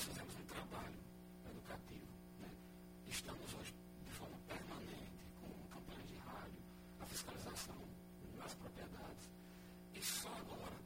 nós 0.00 0.06
fazemos 0.06 0.34
um 0.34 0.44
trabalho 0.44 0.96
educativo. 1.50 2.08
Né? 2.40 2.48
Estamos 3.06 3.52
hoje 3.52 3.74
de 4.02 4.10
forma 4.12 4.36
permanente 4.48 5.28
com 5.38 5.48
campanhas 5.68 6.08
de 6.08 6.16
rádio, 6.16 6.62
a 7.00 7.06
fiscalização 7.06 7.76
das 8.38 8.54
propriedades. 8.54 9.28
E 9.92 10.02
só 10.02 10.28
agora 10.28 10.79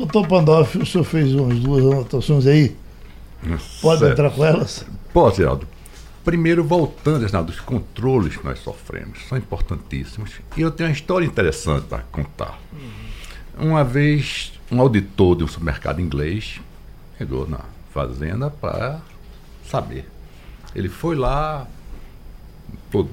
Doutor 0.00 0.26
Pandolfi, 0.26 0.78
o 0.78 0.86
senhor 0.86 1.04
fez 1.04 1.34
umas 1.34 1.58
duas 1.58 1.84
anotações 1.84 2.46
aí. 2.46 2.74
Pode 3.82 4.00
certo. 4.00 4.12
entrar 4.12 4.30
com 4.30 4.44
elas? 4.44 4.86
Pode, 5.12 5.44
Aldo. 5.44 5.68
Primeiro, 6.24 6.64
voltando 6.64 7.26
dos 7.44 7.60
controles 7.60 8.34
que 8.34 8.44
nós 8.44 8.58
sofremos, 8.60 9.18
são 9.28 9.36
importantíssimos. 9.36 10.32
E 10.56 10.62
eu 10.62 10.70
tenho 10.70 10.88
uma 10.88 10.94
história 10.94 11.26
interessante 11.26 11.86
para 11.86 11.98
contar. 12.10 12.58
Uma 13.58 13.84
vez, 13.84 14.52
um 14.72 14.80
auditor 14.80 15.36
de 15.36 15.44
um 15.44 15.48
supermercado 15.48 16.00
inglês 16.00 16.60
chegou 17.18 17.46
na 17.46 17.60
fazenda 17.92 18.48
para 18.48 19.00
saber. 19.68 20.08
Ele 20.74 20.88
foi 20.88 21.14
lá, 21.14 21.66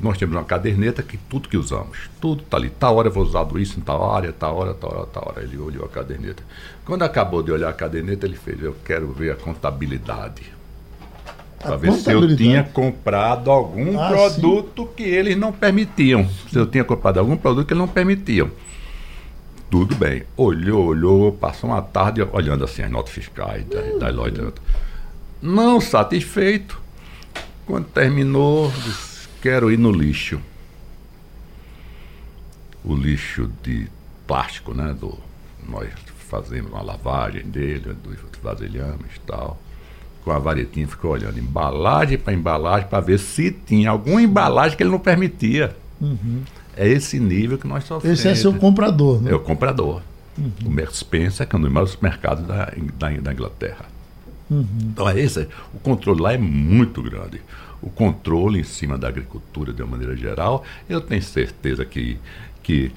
nós 0.01 0.17
temos 0.17 0.35
uma 0.35 0.43
caderneta 0.43 1.03
que 1.03 1.17
tudo 1.17 1.47
que 1.47 1.57
usamos, 1.57 2.09
tudo 2.19 2.41
está 2.41 2.57
ali. 2.57 2.69
Tal 2.69 2.95
hora 2.95 3.09
eu 3.09 3.11
vou 3.11 3.23
usar 3.23 3.45
isso 3.57 3.79
em 3.79 3.81
tal 3.81 4.11
área, 4.11 4.33
tal 4.33 4.55
hora, 4.55 4.73
tal 4.73 4.91
hora, 4.91 5.07
tal 5.07 5.27
hora. 5.27 5.43
Ele 5.43 5.57
olhou 5.57 5.85
a 5.85 5.89
caderneta. 5.89 6.43
Quando 6.83 7.03
acabou 7.03 7.43
de 7.43 7.51
olhar 7.51 7.69
a 7.69 7.73
caderneta, 7.73 8.25
ele 8.25 8.35
fez: 8.35 8.61
Eu 8.61 8.75
quero 8.83 9.11
ver 9.11 9.31
a 9.31 9.35
contabilidade. 9.35 10.43
para 11.59 11.75
ver 11.75 11.93
se 11.93 12.11
eu 12.11 12.35
tinha 12.35 12.63
comprado 12.63 13.51
algum 13.51 13.99
ah, 13.99 14.09
produto 14.09 14.83
sim. 14.83 14.89
que 14.95 15.03
eles 15.03 15.37
não 15.37 15.51
permitiam. 15.51 16.27
Se 16.49 16.57
eu 16.57 16.65
tinha 16.65 16.83
comprado 16.83 17.19
algum 17.19 17.37
produto 17.37 17.67
que 17.67 17.73
eles 17.73 17.81
não 17.81 17.87
permitiam. 17.87 18.49
Tudo 19.69 19.95
bem. 19.95 20.23
Olhou, 20.35 20.85
olhou, 20.85 21.31
passou 21.33 21.69
uma 21.69 21.81
tarde 21.81 22.25
olhando 22.31 22.63
assim 22.63 22.83
as 22.83 22.89
notas 22.89 23.13
fiscais 23.13 23.65
das, 23.65 23.99
das 23.99 24.15
lojas. 24.15 24.53
Não 25.41 25.79
satisfeito, 25.79 26.81
quando 27.65 27.85
terminou, 27.85 28.71
disse, 28.71 29.16
quero 29.47 29.71
ir 29.71 29.79
no 29.79 29.93
lixo. 29.93 30.41
O 32.83 32.93
lixo 32.93 33.49
de 33.63 33.87
plástico, 34.27 34.73
né? 34.73 34.93
Do, 34.99 35.17
nós 35.69 35.89
fazemos 36.29 36.69
uma 36.69 36.81
lavagem 36.81 37.43
dele, 37.43 37.95
vasilhamos 38.43 39.15
e 39.15 39.19
tal. 39.25 39.57
Com 40.25 40.31
a 40.31 40.39
varetinha 40.39 40.85
ficou 40.85 41.11
olhando 41.11 41.39
embalagem 41.39 42.17
para 42.17 42.33
embalagem 42.33 42.89
para 42.89 42.99
ver 42.99 43.19
se 43.19 43.49
tinha 43.51 43.89
alguma 43.89 44.21
embalagem 44.21 44.75
que 44.75 44.83
ele 44.83 44.89
não 44.89 44.99
permitia. 44.99 45.73
Uhum. 46.01 46.41
É 46.75 46.85
esse 46.85 47.17
nível 47.17 47.57
que 47.57 47.67
nós 47.67 47.85
sofremos. 47.85 48.19
Esse 48.19 48.27
é 48.27 48.35
seu 48.35 48.53
comprador, 48.53 49.21
né? 49.21 49.31
É 49.31 49.35
o 49.35 49.39
comprador. 49.39 50.01
Uhum. 50.37 50.51
O 50.65 50.69
Merck 50.69 50.95
Spencer, 50.95 51.47
que 51.47 51.55
é 51.55 51.57
um 51.57 51.61
dos 51.61 51.71
maiores 51.71 51.97
mercados 52.01 52.45
da, 52.45 52.65
da, 52.97 53.09
da 53.09 53.31
Inglaterra. 53.33 53.85
Uhum. 54.49 54.65
Então 54.81 55.09
é 55.09 55.19
esse. 55.19 55.47
O 55.73 55.79
controle 55.79 56.21
lá 56.21 56.33
é 56.33 56.37
muito 56.37 57.01
grande. 57.01 57.41
O 57.81 57.89
controle 57.89 58.59
em 58.59 58.63
cima 58.63 58.97
da 58.97 59.07
agricultura 59.07 59.71
de 59.71 59.81
uma 59.81 59.91
maneira 59.91 60.15
geral, 60.15 60.63
eu 60.89 60.99
tenho 60.99 61.21
certeza 61.21 61.85
que, 61.85 62.17
que 62.63 62.91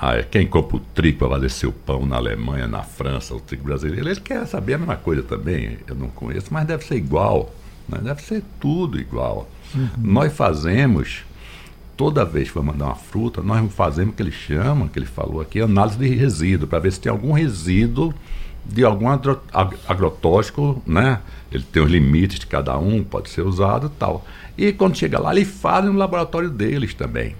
ah, 0.00 0.22
quem 0.22 0.46
compra 0.46 0.76
o 0.76 0.80
trigo 0.80 1.18
para 1.18 1.28
fazer 1.28 1.50
seu 1.50 1.72
pão 1.72 2.06
na 2.06 2.16
Alemanha, 2.16 2.66
na 2.66 2.82
França, 2.82 3.34
o 3.34 3.40
trigo 3.40 3.64
brasileiro, 3.64 4.08
eles 4.08 4.18
querem 4.18 4.46
saber 4.46 4.74
a 4.74 4.78
mesma 4.78 4.96
coisa 4.96 5.22
também. 5.22 5.78
Eu 5.86 5.94
não 5.94 6.08
conheço, 6.08 6.48
mas 6.50 6.66
deve 6.66 6.84
ser 6.84 6.96
igual. 6.96 7.54
Né? 7.88 7.98
Deve 8.02 8.22
ser 8.22 8.42
tudo 8.60 8.98
igual. 8.98 9.48
Uhum. 9.74 9.88
Nós 9.98 10.32
fazemos 10.32 11.24
toda 11.96 12.24
vez 12.24 12.48
que 12.48 12.54
vai 12.54 12.64
mandar 12.64 12.86
uma 12.86 12.94
fruta, 12.94 13.42
nós 13.42 13.72
fazemos 13.72 14.12
o 14.12 14.16
que 14.16 14.22
ele 14.22 14.32
chama, 14.32 14.88
que 14.88 14.98
ele 14.98 15.06
falou 15.06 15.40
aqui, 15.40 15.60
análise 15.60 15.96
de 15.96 16.08
resíduo, 16.08 16.66
para 16.66 16.78
ver 16.80 16.92
se 16.92 17.00
tem 17.00 17.10
algum 17.10 17.32
resíduo 17.32 18.12
de 18.64 18.84
algum 18.84 19.06
agrotóxico, 19.86 20.82
né? 20.86 21.20
Ele 21.52 21.62
tem 21.62 21.82
os 21.82 21.90
limites 21.90 22.38
de 22.38 22.46
cada 22.46 22.76
um, 22.78 23.04
pode 23.04 23.30
ser 23.30 23.42
usado 23.42 23.88
tal. 23.88 24.26
E 24.56 24.72
quando 24.72 24.96
chega 24.96 25.18
lá, 25.18 25.32
eles 25.34 25.48
fazem 25.48 25.90
no 25.90 25.98
laboratório 25.98 26.50
deles 26.50 26.94
também. 26.94 27.36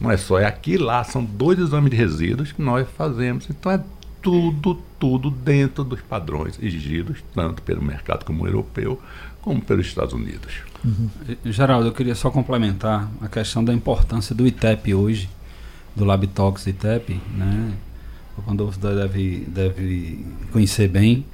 Não 0.00 0.10
é 0.10 0.16
só, 0.16 0.38
é 0.38 0.46
aqui 0.46 0.76
lá, 0.76 1.04
são 1.04 1.24
dois 1.24 1.58
exames 1.58 1.90
de 1.90 1.96
resíduos 1.96 2.52
que 2.52 2.62
nós 2.62 2.86
fazemos. 2.96 3.48
Então 3.50 3.70
é 3.72 3.80
tudo, 4.22 4.82
tudo 4.98 5.30
dentro 5.30 5.84
dos 5.84 6.00
padrões 6.00 6.58
exigidos, 6.62 7.22
tanto 7.34 7.62
pelo 7.62 7.82
mercado 7.82 8.24
como 8.24 8.46
europeu, 8.46 9.00
como 9.42 9.60
pelos 9.60 9.86
Estados 9.86 10.14
Unidos. 10.14 10.54
Uhum. 10.82 11.10
Geraldo, 11.44 11.88
eu 11.88 11.92
queria 11.92 12.14
só 12.14 12.30
complementar 12.30 13.10
a 13.20 13.28
questão 13.28 13.62
da 13.62 13.72
importância 13.72 14.34
do 14.34 14.46
ITEP 14.46 14.94
hoje, 14.94 15.28
do 15.94 16.04
Labitox 16.04 16.66
ITEP, 16.66 17.20
né? 17.36 17.72
O 18.36 18.42
Pandolfo 18.42 18.78
deve, 18.78 19.44
deve 19.48 20.24
conhecer 20.52 20.88
bem. 20.88 21.24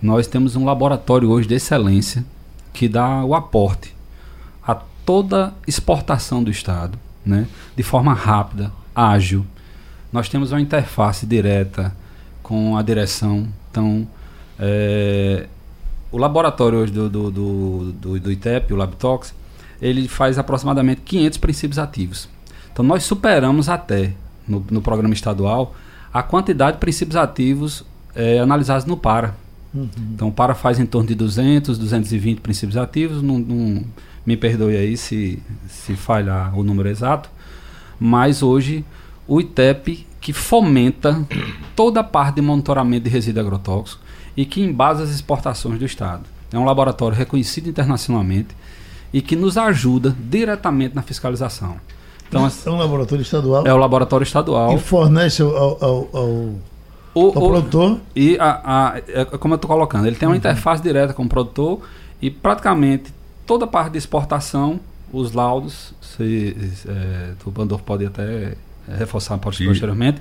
Nós 0.00 0.26
temos 0.26 0.56
um 0.56 0.64
laboratório 0.64 1.30
hoje 1.30 1.48
de 1.48 1.54
excelência 1.54 2.24
que 2.72 2.88
dá 2.88 3.24
o 3.24 3.34
aporte 3.34 3.94
a 4.66 4.74
toda 4.74 5.54
exportação 5.66 6.42
do 6.42 6.50
Estado, 6.50 6.98
né? 7.24 7.46
de 7.74 7.82
forma 7.82 8.12
rápida, 8.12 8.72
ágil. 8.94 9.46
Nós 10.12 10.28
temos 10.28 10.52
uma 10.52 10.60
interface 10.60 11.26
direta 11.26 11.94
com 12.42 12.76
a 12.76 12.82
direção. 12.82 13.48
Então, 13.70 14.06
é, 14.58 15.46
o 16.12 16.18
laboratório 16.18 16.78
hoje 16.78 16.92
do, 16.92 17.08
do, 17.08 17.30
do, 17.30 17.92
do, 17.92 18.20
do 18.20 18.32
ITEP, 18.32 18.72
o 18.72 18.76
LabTox, 18.76 19.34
ele 19.80 20.08
faz 20.08 20.38
aproximadamente 20.38 21.00
500 21.02 21.38
princípios 21.38 21.78
ativos. 21.78 22.28
Então 22.72 22.84
nós 22.84 23.04
superamos 23.04 23.68
até, 23.68 24.12
no, 24.46 24.64
no 24.70 24.80
programa 24.80 25.14
estadual, 25.14 25.74
a 26.16 26.22
quantidade 26.22 26.78
de 26.78 26.80
princípios 26.80 27.14
ativos 27.14 27.84
é, 28.14 28.38
analisados 28.38 28.86
no 28.86 28.96
PARA. 28.96 29.36
Uhum. 29.74 29.90
Então 30.14 30.28
o 30.28 30.32
PARA 30.32 30.54
faz 30.54 30.80
em 30.80 30.86
torno 30.86 31.06
de 31.06 31.14
200, 31.14 31.76
220 31.76 32.40
princípios 32.40 32.78
ativos. 32.78 33.20
Não, 33.20 33.38
não, 33.38 33.84
me 34.24 34.34
perdoe 34.34 34.78
aí 34.78 34.96
se, 34.96 35.42
se 35.68 35.94
falhar 35.94 36.58
o 36.58 36.64
número 36.64 36.88
exato. 36.88 37.28
Mas 38.00 38.42
hoje 38.42 38.82
o 39.28 39.38
ITEP, 39.42 40.06
que 40.18 40.32
fomenta 40.32 41.22
toda 41.76 42.00
a 42.00 42.04
parte 42.04 42.36
de 42.36 42.40
monitoramento 42.40 43.04
de 43.04 43.10
resíduo 43.10 43.42
agrotóxico, 43.42 44.02
e 44.34 44.46
que 44.46 44.62
embasa 44.62 45.02
as 45.02 45.10
exportações 45.10 45.78
do 45.78 45.84
Estado. 45.84 46.24
É 46.50 46.58
um 46.58 46.64
laboratório 46.64 47.14
reconhecido 47.14 47.68
internacionalmente 47.68 48.56
e 49.12 49.20
que 49.20 49.36
nos 49.36 49.58
ajuda 49.58 50.16
diretamente 50.18 50.94
na 50.94 51.02
fiscalização. 51.02 51.76
Então, 52.28 52.46
é 52.46 52.70
um 52.70 52.78
laboratório 52.78 53.22
estadual? 53.22 53.66
É 53.66 53.72
o 53.72 53.76
laboratório 53.76 54.24
estadual. 54.24 54.74
E 54.74 54.78
fornece 54.78 55.42
ao, 55.42 55.54
ao, 55.54 56.08
ao, 56.12 56.28
o, 57.14 57.26
ao 57.26 57.32
produtor? 57.32 58.00
E, 58.14 58.36
a, 58.38 58.60
a, 58.64 58.98
é 58.98 59.24
como 59.24 59.54
eu 59.54 59.56
estou 59.56 59.70
colocando, 59.70 60.06
ele 60.06 60.16
tem 60.16 60.28
uma 60.28 60.32
uhum. 60.32 60.38
interface 60.38 60.82
direta 60.82 61.14
com 61.14 61.24
o 61.24 61.28
produtor 61.28 61.80
e 62.20 62.30
praticamente 62.30 63.14
toda 63.46 63.64
a 63.64 63.68
parte 63.68 63.92
de 63.92 63.98
exportação, 63.98 64.80
os 65.12 65.32
laudos, 65.32 65.94
se, 66.00 66.56
é, 66.88 67.32
o 67.44 67.50
Bandor 67.50 67.80
pode 67.80 68.04
até 68.04 68.54
reforçar 68.98 69.38
posteriormente, 69.38 70.20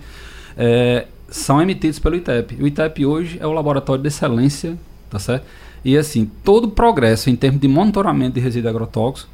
é, 0.55 1.07
são 1.29 1.61
emitidos 1.61 1.99
pelo 1.99 2.15
ITEP. 2.15 2.61
O 2.61 2.67
ITEP 2.67 3.05
hoje 3.05 3.37
é 3.41 3.47
o 3.47 3.51
laboratório 3.51 4.01
de 4.01 4.07
excelência, 4.07 4.77
tá 5.09 5.19
certo? 5.19 5.45
E 5.83 5.97
assim, 5.97 6.29
todo 6.43 6.65
o 6.65 6.71
progresso 6.71 7.29
em 7.29 7.35
termos 7.35 7.59
de 7.59 7.67
monitoramento 7.67 8.35
de 8.35 8.39
resíduos 8.39 9.27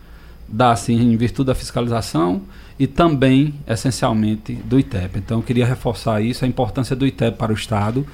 agrotóxicos 0.52 0.58
dá-se 0.58 0.94
em 0.94 1.16
virtude 1.16 1.48
da 1.48 1.56
fiscalização 1.56 2.42
e 2.78 2.88
também, 2.88 3.54
essencialmente, 3.68 4.54
do 4.54 4.80
ITEP. 4.80 5.20
Então, 5.20 5.40
eu 5.40 5.44
queria 5.44 5.66
reforçar 5.66 6.22
isso, 6.22 6.44
a 6.44 6.48
importância 6.48 6.96
do 6.96 7.06
ITEP 7.06 7.38
para 7.38 7.52
o 7.52 7.56
Estado 7.56 8.06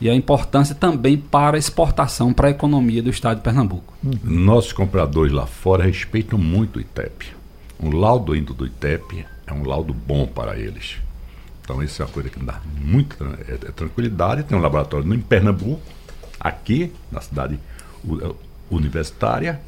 e 0.00 0.10
a 0.10 0.14
importância 0.14 0.74
também 0.74 1.16
para 1.16 1.56
a 1.56 1.58
exportação, 1.58 2.32
para 2.32 2.48
a 2.48 2.50
economia 2.50 3.02
do 3.02 3.08
Estado 3.08 3.38
de 3.38 3.42
Pernambuco. 3.42 3.94
Nossos 4.22 4.72
compradores 4.72 5.32
lá 5.32 5.46
fora 5.46 5.84
respeitam 5.84 6.38
muito 6.38 6.76
o 6.76 6.80
ITEP. 6.80 7.28
Um 7.80 7.90
laudo 7.90 8.34
indo 8.34 8.52
do 8.52 8.66
ITEP 8.66 9.24
é 9.46 9.52
um 9.52 9.64
laudo 9.66 9.94
bom 9.94 10.26
para 10.26 10.58
eles. 10.58 10.96
Então 11.62 11.82
isso 11.82 12.02
é 12.02 12.04
uma 12.04 12.12
coisa 12.12 12.28
que 12.28 12.38
dá 12.38 12.60
muita 12.80 13.24
é, 13.48 13.54
é 13.54 13.72
tranquilidade. 13.72 14.42
Tem 14.42 14.56
um 14.56 14.60
laboratório 14.60 15.12
em 15.12 15.20
Pernambuco, 15.20 15.80
aqui 16.38 16.92
na 17.10 17.20
cidade 17.20 17.58
é, 18.22 18.34
universitária, 18.70 19.60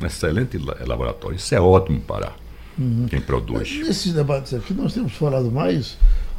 um 0.00 0.06
excelente 0.06 0.58
laboratório. 0.58 1.36
Isso 1.36 1.54
é 1.54 1.60
ótimo 1.60 2.00
para 2.00 2.32
uhum. 2.78 3.06
quem 3.08 3.20
produz. 3.20 3.78
Nesses 3.78 4.12
debates 4.12 4.54
aqui 4.54 4.74
nós 4.74 4.92
temos 4.92 5.12
falado 5.12 5.50
mais, 5.50 5.96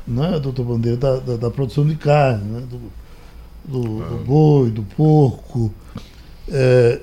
né, 0.07 0.39
doutor 0.39 0.65
Bandeira, 0.65 0.97
da, 0.97 1.17
da, 1.17 1.37
da 1.37 1.51
produção 1.51 1.85
de 1.85 1.95
carne, 1.95 2.43
né, 2.43 2.63
do, 2.69 2.81
do, 3.63 4.03
ah. 4.03 4.07
do 4.07 4.17
boi, 4.23 4.69
do 4.71 4.83
porco. 4.83 5.73
É, 6.47 7.01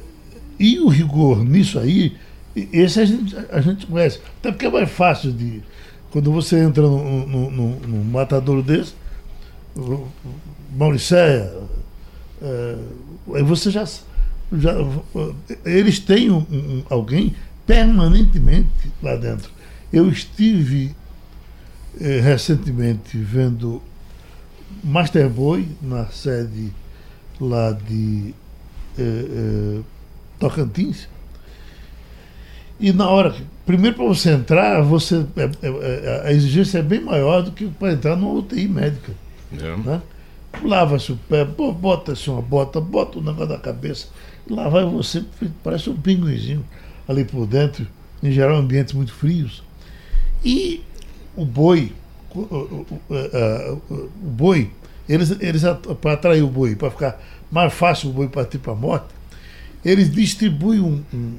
e 0.58 0.78
o 0.78 0.88
rigor 0.88 1.44
nisso 1.44 1.78
aí, 1.78 2.16
esse 2.54 3.00
a 3.00 3.04
gente, 3.04 3.36
a 3.50 3.60
gente 3.60 3.86
conhece. 3.86 4.20
Até 4.38 4.52
porque 4.52 4.66
é 4.66 4.70
mais 4.70 4.90
fácil 4.90 5.32
de 5.32 5.62
quando 6.10 6.30
você 6.30 6.58
entra 6.58 6.82
num, 6.82 7.26
num, 7.26 7.70
num 7.80 8.04
matador 8.04 8.62
desse, 8.62 8.94
Mauricéia, 10.76 11.52
é, 12.40 12.76
aí 13.34 13.42
você 13.42 13.70
já, 13.70 13.84
já. 14.58 14.74
Eles 15.64 15.98
têm 15.98 16.30
um, 16.30 16.38
um, 16.38 16.82
alguém 16.88 17.34
permanentemente 17.66 18.92
lá 19.02 19.16
dentro. 19.16 19.50
Eu 19.92 20.08
estive 20.08 20.94
é, 22.00 22.20
recentemente 22.20 23.16
vendo 23.16 23.82
Master 24.82 25.28
Boy 25.28 25.68
na 25.80 26.06
sede 26.06 26.72
lá 27.40 27.72
de 27.72 28.34
é, 28.98 29.02
é, 29.02 29.80
Tocantins 30.38 31.08
e 32.82 32.92
na 32.92 33.08
hora. 33.08 33.34
Primeiro, 33.64 33.96
para 33.96 34.06
você 34.06 34.30
entrar, 34.32 34.82
você, 34.82 35.24
é, 35.36 35.42
é, 35.42 35.68
é, 35.68 36.22
a 36.26 36.32
exigência 36.32 36.78
é 36.78 36.82
bem 36.82 37.00
maior 37.00 37.42
do 37.42 37.52
que 37.52 37.68
para 37.68 37.92
entrar 37.92 38.16
numa 38.16 38.32
UTI 38.34 38.66
médica. 38.66 39.12
É. 39.52 39.76
Né? 39.76 40.02
Lava-se 40.64 41.12
o 41.12 41.16
pé, 41.16 41.44
bota-se 41.44 42.28
uma 42.28 42.42
bota, 42.42 42.80
bota 42.80 43.18
o 43.18 43.22
negócio 43.22 43.48
da 43.48 43.58
cabeça, 43.58 44.08
lá 44.54 44.68
vai 44.68 44.84
você, 44.84 45.24
parece 45.62 45.90
um 45.90 45.96
pinguinzinho 45.96 46.64
ali 47.08 47.24
por 47.24 47.46
dentro, 47.46 47.86
em 48.22 48.30
geral 48.30 48.56
ambientes 48.56 48.94
muito 48.94 49.12
frios. 49.12 49.62
E 50.44 50.82
o 51.36 51.44
boi, 51.44 51.92
o, 52.34 52.38
o, 52.40 52.86
o, 53.08 53.82
o 53.94 54.30
boi, 54.30 54.70
eles, 55.08 55.30
eles 55.40 55.62
para 56.00 56.12
atrair 56.12 56.42
o 56.42 56.48
boi, 56.48 56.76
para 56.76 56.90
ficar 56.90 57.20
mais 57.50 57.72
fácil 57.72 58.10
o 58.10 58.12
boi 58.12 58.28
partir 58.28 58.58
para 58.58 58.72
a 58.72 58.76
morte, 58.76 59.06
eles 59.84 60.10
distribuem 60.10 60.80
um, 60.80 61.02
um 61.12 61.36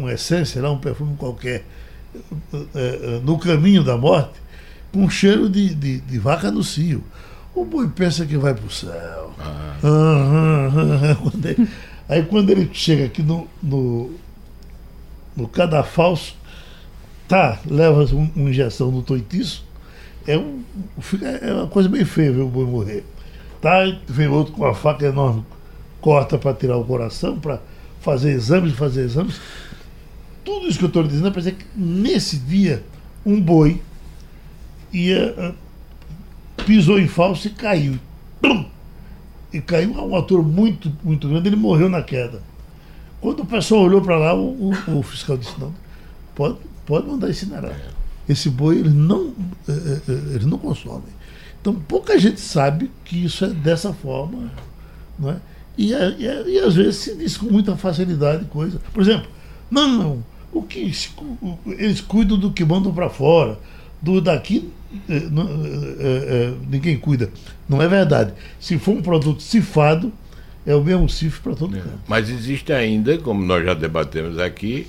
uma 0.00 0.12
essência, 0.12 0.62
lá, 0.62 0.70
um 0.70 0.78
perfume 0.78 1.14
qualquer, 1.16 1.64
eh, 2.74 3.20
no 3.22 3.38
caminho 3.38 3.84
da 3.84 3.96
morte, 3.96 4.40
com 4.92 5.08
cheiro 5.08 5.48
de, 5.48 5.74
de, 5.74 6.00
de 6.00 6.18
vaca 6.18 6.50
no 6.50 6.64
cio. 6.64 7.04
O 7.54 7.64
boi 7.64 7.88
pensa 7.88 8.24
que 8.24 8.36
vai 8.36 8.54
para 8.54 8.64
o 8.64 8.70
céu. 8.70 9.34
Ah. 9.38 10.89
Ah, 11.26 11.54
ah, 11.58 11.90
Aí 12.10 12.24
quando 12.24 12.50
ele 12.50 12.68
chega 12.72 13.04
aqui 13.04 13.22
no, 13.22 13.46
no, 13.62 14.10
no 15.36 15.46
cadafalso, 15.46 16.34
tá, 17.28 17.60
leva 17.64 18.02
um, 18.14 18.28
uma 18.34 18.50
injeção 18.50 18.90
no 18.90 19.00
toitiço, 19.00 19.64
é, 20.26 20.36
um, 20.36 20.62
é 21.40 21.52
uma 21.52 21.68
coisa 21.68 21.88
bem 21.88 22.04
feia 22.04 22.32
ver 22.32 22.40
o 22.40 22.48
boi 22.48 22.66
morrer. 22.66 23.04
Tá, 23.60 23.80
vem 24.08 24.26
outro 24.26 24.52
com 24.52 24.62
uma 24.62 24.74
faca 24.74 25.06
enorme, 25.06 25.44
corta 26.00 26.36
para 26.36 26.52
tirar 26.52 26.76
o 26.78 26.84
coração, 26.84 27.38
para 27.38 27.60
fazer 28.00 28.32
exames, 28.32 28.72
fazer 28.72 29.02
exames. 29.02 29.40
Tudo 30.44 30.66
isso 30.66 30.78
que 30.78 30.84
eu 30.84 30.88
estou 30.88 31.04
dizendo 31.04 31.28
é 31.28 31.30
para 31.30 31.40
dizer 31.40 31.54
que 31.54 31.66
nesse 31.76 32.38
dia 32.38 32.82
um 33.24 33.40
boi 33.40 33.80
ia, 34.92 35.32
uh, 35.38 36.64
pisou 36.64 36.98
em 36.98 37.06
falso 37.06 37.46
e 37.46 37.50
caiu. 37.50 37.98
E 39.52 39.60
caiu 39.60 39.98
a 39.98 40.02
uma 40.02 40.16
altura 40.18 40.42
muito, 40.42 40.92
muito 41.02 41.28
grande, 41.28 41.48
ele 41.48 41.56
morreu 41.56 41.88
na 41.88 42.02
queda. 42.02 42.42
Quando 43.20 43.40
o 43.40 43.46
pessoal 43.46 43.82
olhou 43.82 44.00
para 44.00 44.16
lá, 44.16 44.34
o, 44.34 44.70
o, 44.70 44.98
o, 44.98 45.02
fiscal 45.02 45.36
disse, 45.36 45.58
não, 45.58 45.74
pode, 46.34 46.56
pode 46.86 47.06
mandar 47.06 47.28
incinerar. 47.28 47.76
Esse 48.28 48.48
boi 48.48 48.78
ele 48.78 48.90
não, 48.90 49.34
eh, 49.68 49.72
eh, 49.72 50.00
eh, 50.08 50.34
ele 50.34 50.46
não 50.46 50.56
consome. 50.56 51.04
Então 51.60 51.74
pouca 51.74 52.18
gente 52.18 52.40
sabe 52.40 52.90
que 53.04 53.24
isso 53.24 53.44
é 53.44 53.48
dessa 53.48 53.92
forma. 53.92 54.50
Não 55.18 55.30
é? 55.30 55.36
E, 55.76 55.92
e, 55.92 56.52
e 56.54 56.58
às 56.60 56.74
vezes 56.74 56.96
se 56.96 57.16
diz 57.16 57.36
com 57.36 57.46
muita 57.46 57.76
facilidade 57.76 58.44
coisa. 58.46 58.80
Por 58.92 59.02
exemplo, 59.02 59.28
não, 59.70 59.88
não, 59.88 60.24
o 60.52 60.62
que 60.62 60.78
eles 61.66 62.00
cuidam 62.00 62.38
do 62.38 62.52
que 62.52 62.64
mandam 62.64 62.92
para 62.92 63.10
fora, 63.10 63.58
do 64.00 64.20
daqui 64.20 64.58
é, 64.58 64.62
é, 64.62 64.68
é, 64.68 64.79
ninguém 66.68 66.98
cuida. 66.98 67.30
Não 67.68 67.80
é 67.80 67.88
verdade. 67.88 68.32
Se 68.58 68.78
for 68.78 68.92
um 68.92 69.02
produto 69.02 69.42
cifado, 69.42 70.12
é 70.66 70.74
o 70.74 70.82
mesmo 70.82 71.08
cifre 71.08 71.40
para 71.40 71.54
todo 71.54 71.76
mundo. 71.76 72.00
Mas 72.06 72.28
existe 72.28 72.72
ainda, 72.72 73.16
como 73.18 73.44
nós 73.44 73.64
já 73.64 73.74
debatemos 73.74 74.38
aqui, 74.38 74.86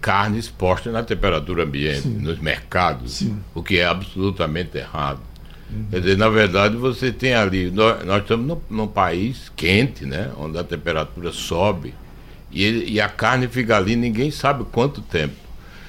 carne 0.00 0.38
exposta 0.38 0.90
na 0.90 1.02
temperatura 1.02 1.64
ambiente, 1.64 2.02
Sim. 2.02 2.18
nos 2.18 2.38
mercados, 2.38 3.12
Sim. 3.12 3.38
o 3.54 3.62
que 3.62 3.78
é 3.78 3.84
absolutamente 3.84 4.78
errado. 4.78 5.20
Uhum. 5.70 5.86
Quer 5.90 6.00
dizer, 6.00 6.18
na 6.18 6.28
verdade, 6.28 6.76
você 6.76 7.12
tem 7.12 7.34
ali. 7.34 7.70
Nós, 7.70 8.04
nós 8.04 8.22
estamos 8.22 8.46
num, 8.46 8.60
num, 8.68 8.86
país 8.86 9.50
quente, 9.56 10.04
né? 10.04 10.30
Onde 10.36 10.58
a 10.58 10.64
temperatura 10.64 11.32
sobe. 11.32 11.94
E, 12.50 12.94
e 12.94 13.00
a 13.00 13.08
carne 13.08 13.48
fica 13.48 13.76
ali, 13.76 13.96
ninguém 13.96 14.30
sabe 14.30 14.64
quanto 14.70 15.00
tempo. 15.00 15.34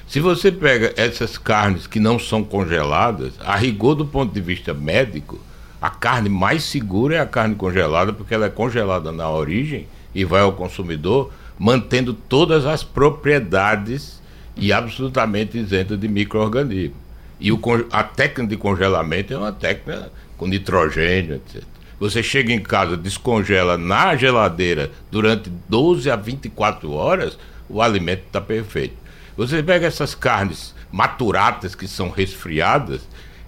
Se 0.06 0.20
você 0.20 0.52
pega 0.52 0.92
essas 0.96 1.38
carnes 1.38 1.86
que 1.86 1.98
não 1.98 2.18
são 2.18 2.44
congeladas, 2.44 3.32
a 3.40 3.56
rigor 3.56 3.94
do 3.94 4.06
ponto 4.06 4.32
de 4.32 4.40
vista 4.40 4.74
médico, 4.74 5.40
a 5.80 5.90
carne 5.90 6.28
mais 6.28 6.62
segura 6.64 7.16
é 7.16 7.20
a 7.20 7.26
carne 7.26 7.54
congelada, 7.54 8.12
porque 8.12 8.34
ela 8.34 8.46
é 8.46 8.50
congelada 8.50 9.10
na 9.10 9.28
origem 9.28 9.86
e 10.14 10.24
vai 10.24 10.42
ao 10.42 10.52
consumidor, 10.52 11.32
mantendo 11.58 12.12
todas 12.14 12.66
as 12.66 12.82
propriedades 12.84 14.22
e 14.56 14.72
absolutamente 14.72 15.58
isenta 15.58 15.96
de 15.96 16.06
micro-organismos. 16.06 16.96
E 17.40 17.50
o, 17.50 17.60
a 17.90 18.02
técnica 18.02 18.46
de 18.46 18.56
congelamento 18.56 19.32
é 19.32 19.36
uma 19.36 19.52
técnica 19.52 20.12
com 20.36 20.46
nitrogênio, 20.46 21.36
etc. 21.36 21.62
Você 21.98 22.22
chega 22.22 22.52
em 22.52 22.60
casa, 22.60 22.96
descongela 22.96 23.78
na 23.78 24.16
geladeira 24.16 24.90
durante 25.10 25.50
12 25.68 26.10
a 26.10 26.16
24 26.16 26.92
horas, 26.92 27.38
o 27.68 27.80
alimento 27.80 28.24
está 28.26 28.40
perfeito. 28.40 29.03
Você 29.36 29.62
pega 29.62 29.86
essas 29.86 30.14
carnes 30.14 30.74
maturadas 30.90 31.74
que 31.74 31.88
são 31.88 32.10
resfriadas, 32.10 33.00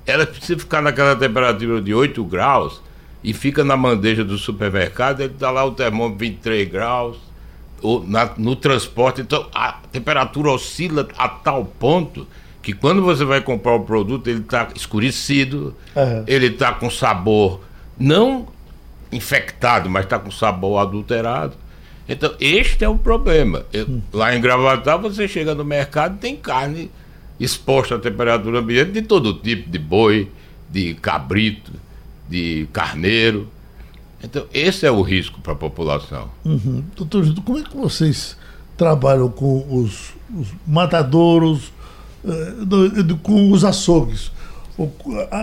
elas 0.04 0.28
precisam 0.28 0.58
ficar 0.58 0.82
naquela 0.82 1.14
temperatura 1.14 1.80
de 1.80 1.94
8 1.94 2.24
graus 2.24 2.80
e 3.22 3.32
fica 3.32 3.64
na 3.64 3.76
bandeja 3.76 4.24
do 4.24 4.38
supermercado, 4.38 5.20
ele 5.20 5.32
está 5.32 5.50
lá 5.50 5.64
o 5.64 5.72
termômetro 5.72 6.18
23 6.18 6.68
graus, 6.68 7.16
ou 7.82 8.06
na, 8.06 8.30
no 8.36 8.56
transporte, 8.56 9.20
então 9.20 9.48
a 9.54 9.72
temperatura 9.92 10.50
oscila 10.50 11.08
a 11.16 11.28
tal 11.28 11.64
ponto 11.64 12.26
que 12.62 12.72
quando 12.72 13.02
você 13.02 13.24
vai 13.24 13.40
comprar 13.40 13.74
o 13.74 13.80
produto, 13.80 14.28
ele 14.28 14.40
está 14.40 14.68
escurecido, 14.74 15.74
uhum. 15.94 16.24
ele 16.26 16.46
está 16.46 16.72
com 16.72 16.90
sabor 16.90 17.60
não 17.98 18.48
infectado, 19.12 19.88
mas 19.88 20.04
está 20.04 20.18
com 20.18 20.30
sabor 20.30 20.80
adulterado. 20.80 21.54
Então, 22.08 22.34
este 22.38 22.84
é 22.84 22.88
o 22.88 22.96
problema. 22.96 23.64
Eu, 23.72 23.86
hum. 23.86 24.00
Lá 24.12 24.34
em 24.34 24.40
Gravatar, 24.40 24.98
você 24.98 25.26
chega 25.26 25.54
no 25.54 25.64
mercado 25.64 26.18
tem 26.18 26.36
carne 26.36 26.90
exposta 27.38 27.96
à 27.96 27.98
temperatura 27.98 28.60
ambiente 28.60 28.92
de 28.92 29.02
todo 29.02 29.34
tipo, 29.34 29.68
de 29.68 29.78
boi, 29.78 30.30
de 30.70 30.94
cabrito, 30.94 31.72
de 32.28 32.68
carneiro. 32.72 33.48
Então, 34.22 34.46
esse 34.52 34.86
é 34.86 34.90
o 34.90 35.02
risco 35.02 35.40
para 35.40 35.52
a 35.52 35.56
população. 35.56 36.30
Uhum. 36.44 36.82
Doutor 36.96 37.24
Gildo, 37.24 37.42
como 37.42 37.58
é 37.58 37.62
que 37.62 37.76
vocês 37.76 38.36
trabalham 38.76 39.28
com 39.28 39.66
os, 39.68 40.14
os 40.34 40.48
matadouros, 40.66 41.72
uh, 42.24 43.16
com 43.22 43.50
os 43.52 43.64
açougues, 43.64 44.32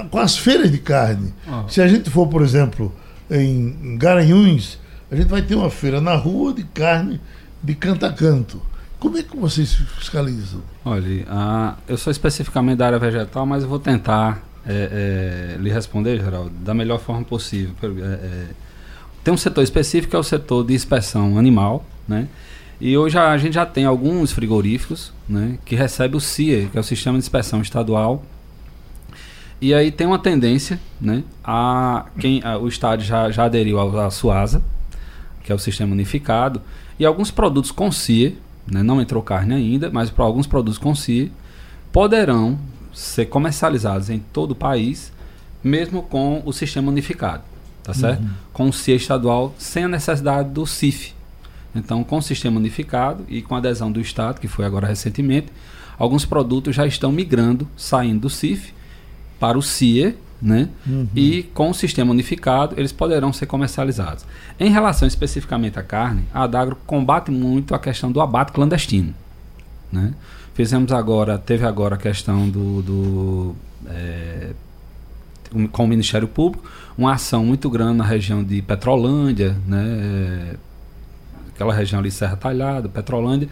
com 0.10 0.20
as 0.20 0.38
feiras 0.38 0.72
de 0.72 0.80
carne? 0.80 1.34
Ah. 1.48 1.66
Se 1.68 1.82
a 1.82 1.88
gente 1.88 2.10
for, 2.10 2.28
por 2.28 2.42
exemplo, 2.42 2.94
em 3.30 3.98
Garanhuns, 3.98 4.80
a 5.14 5.16
gente 5.16 5.28
vai 5.28 5.44
ter 5.44 5.54
uma 5.54 5.70
feira 5.70 6.02
na 6.02 6.16
rua 6.16 6.52
de 6.52 6.64
carne 6.64 7.22
de 7.62 7.76
canto 7.76 8.04
a 8.04 8.12
canto. 8.12 8.60
Como 9.00 9.16
é 9.16 9.22
que 9.22 9.38
vocês 9.38 9.76
fiscalizam? 9.76 10.62
Olha, 10.84 11.24
a, 11.30 11.76
eu 11.88 11.98
sou 11.98 12.10
especificamente 12.10 12.80
da 12.80 12.88
área 12.88 12.98
vegetal, 12.98 13.46
mas 13.46 13.64
vou 13.64 13.78
tentar 13.78 14.44
é, 14.66 15.54
é, 15.56 15.62
lhe 15.62 15.70
responder, 15.70 16.20
Geraldo, 16.20 16.50
da 16.50 16.74
melhor 16.74 17.00
forma 17.00 17.24
possível. 17.24 17.76
É, 17.84 17.88
é, 17.88 18.46
tem 19.24 19.32
um 19.32 19.38
setor 19.38 19.64
específico 19.64 20.10
que 20.10 20.16
é 20.16 20.20
o 20.20 20.24
setor 20.24 20.66
de 20.66 20.74
inspeção 20.74 21.38
animal, 21.38 21.86
né? 22.08 22.28
E 22.82 22.98
hoje 22.98 23.16
a, 23.16 23.30
a 23.30 23.38
gente 23.38 23.54
já 23.54 23.68
tem 23.68 23.86
alguns 23.86 24.32
frigoríficos, 24.32 25.14
né, 25.30 25.60
que 25.64 25.76
recebem 25.76 26.18
o 26.18 26.20
CIE, 26.20 26.70
que 26.72 26.78
é 26.78 26.82
o 26.82 26.84
Sistema 26.84 27.20
de 27.20 27.24
Inspeção 27.24 27.62
Estadual. 27.62 28.24
E 29.62 29.76
aí 29.76 29.92
tem 29.92 30.08
uma 30.08 30.18
tendência, 30.18 30.80
né, 31.00 31.24
a 31.44 32.08
quem 32.18 32.42
a, 32.44 32.58
o 32.58 32.68
estado 32.68 33.04
já, 33.04 33.30
já 33.30 33.46
aderiu 33.46 33.80
à 33.80 34.10
Suasa, 34.10 34.62
que 35.44 35.52
é 35.52 35.56
o 35.56 35.60
sistema 35.60 35.92
unificado, 35.92 36.62
e 36.98 37.06
alguns 37.06 37.30
produtos 37.32 37.72
com 37.72 37.92
CIE, 37.92 38.38
né, 38.66 38.82
não 38.82 39.02
entrou 39.02 39.22
carne 39.22 39.54
ainda, 39.54 39.90
mas 39.92 40.10
para 40.10 40.24
alguns 40.24 40.48
produtos 40.48 40.78
com 40.78 40.96
CIE, 40.96 41.32
poderão 41.92 42.58
ser 42.94 43.26
comercializados 43.26 44.10
em 44.10 44.20
todo 44.20 44.52
o 44.52 44.56
país, 44.56 45.12
mesmo 45.64 46.04
com 46.04 46.42
o 46.46 46.54
sistema 46.54 46.90
unificado, 46.90 47.44
tá 47.84 47.94
certo? 47.94 48.22
Uhum. 48.22 48.30
Com 48.52 48.70
o 48.70 48.74
CIE 48.74 48.96
estadual, 48.96 49.54
sem 49.58 49.84
a 49.86 49.88
necessidade 49.88 50.50
do 50.50 50.66
CIF. 50.66 51.14
Então, 51.76 52.04
com 52.04 52.18
o 52.18 52.22
sistema 52.22 52.60
unificado 52.60 53.26
e 53.28 53.42
com 53.42 53.56
a 53.56 53.58
adesão 53.58 53.92
do 53.92 54.00
Estado, 54.00 54.40
que 54.40 54.48
foi 54.48 54.66
agora 54.66 54.88
recentemente, 54.88 55.48
alguns 55.98 56.26
produtos 56.26 56.76
já 56.76 56.86
estão 56.86 57.12
migrando, 57.12 57.68
saindo 57.76 58.22
do 58.22 58.30
CIF 58.30 58.74
para 59.40 59.58
o 59.58 59.62
CIE, 59.62 60.16
né? 60.44 60.68
Uhum. 60.86 61.08
E 61.16 61.44
com 61.54 61.70
o 61.70 61.74
sistema 61.74 62.12
unificado, 62.12 62.76
eles 62.78 62.92
poderão 62.92 63.32
ser 63.32 63.46
comercializados. 63.46 64.26
Em 64.60 64.70
relação 64.70 65.08
especificamente 65.08 65.80
à 65.80 65.84
carne, 65.84 66.26
a 66.34 66.44
Adagro 66.44 66.78
combate 66.86 67.32
muito 67.32 67.74
a 67.74 67.80
questão 67.80 68.12
do 68.12 68.20
abate 68.20 68.52
clandestino. 68.52 69.14
Né? 69.90 70.14
Fizemos 70.54 70.92
agora, 70.92 71.38
teve 71.38 71.66
agora 71.66 71.96
a 71.96 71.98
questão 71.98 72.50
do, 72.50 72.82
do 72.82 73.56
é, 73.88 74.50
com 75.72 75.86
o 75.86 75.88
Ministério 75.88 76.28
Público, 76.28 76.70
uma 76.98 77.14
ação 77.14 77.46
muito 77.46 77.70
grande 77.70 77.98
na 77.98 78.04
região 78.04 78.44
de 78.44 78.62
Petrolândia, 78.62 79.56
né? 79.66 80.56
aquela 81.56 81.74
região 81.74 82.00
ali 82.00 82.12
Serra 82.12 82.36
Talhada, 82.36 82.90
Petrolândia, 82.90 83.48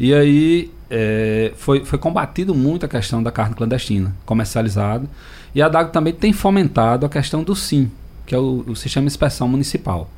e 0.00 0.14
aí 0.14 0.70
é, 0.88 1.52
foi, 1.56 1.84
foi 1.84 1.98
combatido 1.98 2.54
muito 2.54 2.86
a 2.86 2.88
questão 2.88 3.22
da 3.22 3.30
carne 3.30 3.54
clandestina, 3.54 4.14
comercializada. 4.24 5.06
E 5.54 5.60
a 5.60 5.68
DAG 5.68 5.92
também 5.92 6.12
tem 6.12 6.32
fomentado 6.32 7.04
a 7.04 7.08
questão 7.08 7.42
do 7.42 7.54
SIM, 7.54 7.90
que 8.26 8.34
é 8.34 8.38
o, 8.38 8.64
o 8.68 8.76
Sistema 8.76 9.06
de 9.06 9.12
Inspeção 9.12 9.46
Municipal. 9.46 10.10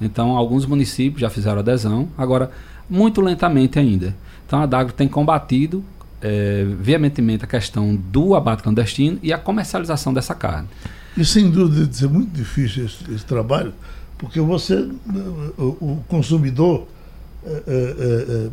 Então, 0.00 0.36
alguns 0.36 0.64
municípios 0.64 1.20
já 1.20 1.28
fizeram 1.28 1.58
adesão, 1.58 2.08
agora, 2.16 2.50
muito 2.88 3.20
lentamente 3.20 3.78
ainda. 3.78 4.14
Então, 4.46 4.62
a 4.62 4.66
DAGRO 4.66 4.94
tem 4.94 5.08
combatido 5.08 5.84
é, 6.22 6.64
veementemente 6.80 7.44
a 7.44 7.48
questão 7.48 7.94
do 7.94 8.34
abate 8.34 8.62
clandestino 8.62 9.18
e 9.22 9.32
a 9.32 9.38
comercialização 9.38 10.12
dessa 10.12 10.34
carne. 10.34 10.68
E 11.16 11.24
sem 11.24 11.50
dúvida 11.50 11.90
é 12.04 12.08
muito 12.08 12.30
difícil 12.30 12.86
esse, 12.86 13.12
esse 13.12 13.24
trabalho, 13.24 13.74
porque 14.16 14.40
você, 14.40 14.88
o, 15.58 15.62
o 15.80 16.04
consumidor, 16.08 16.86
é, 17.44 17.62
é, 17.66 18.50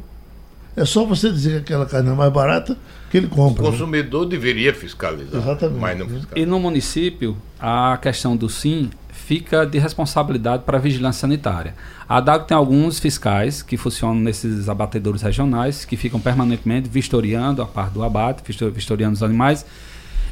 é 0.75 0.85
só 0.85 1.05
você 1.05 1.31
dizer 1.31 1.63
que 1.63 1.73
aquela 1.73 1.85
carne 1.85 2.09
é 2.09 2.13
mais 2.13 2.31
barata 2.31 2.77
que 3.09 3.17
ele 3.17 3.27
compra. 3.27 3.63
O 3.63 3.65
né? 3.65 3.71
consumidor 3.71 4.23
né? 4.23 4.29
deveria 4.29 4.73
fiscalizar, 4.73 5.41
Exatamente. 5.41 5.79
mas 5.79 5.97
não 5.97 6.05
fiscaliza. 6.05 6.39
E 6.39 6.45
no 6.45 6.59
município, 6.59 7.37
a 7.59 7.97
questão 8.01 8.35
do 8.35 8.49
SIM 8.49 8.89
fica 9.09 9.65
de 9.65 9.79
responsabilidade 9.79 10.63
para 10.63 10.77
a 10.77 10.81
vigilância 10.81 11.21
sanitária. 11.21 11.73
A 12.07 12.19
DAG 12.19 12.47
tem 12.47 12.55
alguns 12.55 12.99
fiscais 12.99 13.63
que 13.63 13.77
funcionam 13.77 14.15
nesses 14.15 14.67
abatedores 14.69 15.21
regionais, 15.21 15.85
que 15.85 15.95
ficam 15.95 16.19
permanentemente 16.19 16.89
vistoriando 16.89 17.61
a 17.61 17.65
parte 17.65 17.93
do 17.93 18.03
abate, 18.03 18.43
vistoriando 18.71 19.13
os 19.13 19.23
animais. 19.23 19.65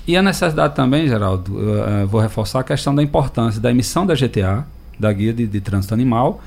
E 0.06 0.18
a 0.18 0.22
necessidade 0.22 0.76
também, 0.76 1.08
Geraldo, 1.08 1.58
eu, 1.58 1.74
eu 2.02 2.08
vou 2.08 2.20
reforçar 2.20 2.60
a 2.60 2.64
questão 2.64 2.94
da 2.94 3.02
importância 3.02 3.62
da 3.62 3.72
emissão 3.72 4.06
da 4.06 4.14
GTA, 4.14 4.68
da 5.00 5.12
Guia 5.12 5.34
de, 5.34 5.48
de 5.48 5.62
Trânsito 5.62 5.94
Animal, 5.94 6.44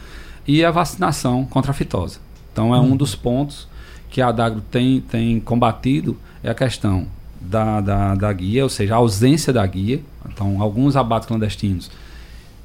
e 0.47 0.65
a 0.65 0.71
vacinação 0.71 1.45
contra 1.47 1.71
a 1.71 1.75
fitose. 1.75 2.19
Então 2.53 2.75
é 2.75 2.79
um 2.79 2.97
dos 2.97 3.15
pontos 3.15 3.67
que 4.11 4.21
a 4.21 4.29
Adagro 4.29 4.63
tem, 4.71 5.01
tem 5.01 5.41
combatido 5.41 6.17
é 6.43 6.51
a 6.51 6.55
questão 6.55 7.07
da, 7.41 7.81
da, 7.81 8.15
da 8.15 8.33
guia, 8.33 8.63
ou 8.63 8.69
seja, 8.69 8.95
a 8.95 8.99
ausência 8.99 9.53
da 9.53 9.67
guia. 9.67 10.01
Então, 10.29 10.61
alguns 10.61 10.97
abates 10.97 11.27
clandestinos 11.27 11.91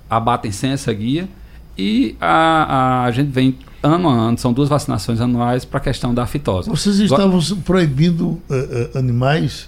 abatem 0.10 0.52
sem 0.52 0.72
essa 0.72 0.92
guia 0.94 1.28
e 1.78 2.16
a, 2.20 3.02
a, 3.02 3.04
a 3.06 3.12
gente 3.12 3.30
vem 3.32 3.58
ano 3.82 4.10
a 4.10 4.14
ano, 4.14 4.38
são 4.38 4.54
duas 4.54 4.70
vacinações 4.70 5.20
anuais 5.20 5.66
para 5.66 5.80
a 5.80 5.82
questão 5.82 6.14
da 6.14 6.28
fitose. 6.28 6.70
Vocês 6.70 7.00
estavam 7.00 7.40
proibindo 7.64 8.28
uh, 8.28 8.42
uh, 8.50 8.98
animais, 8.98 9.68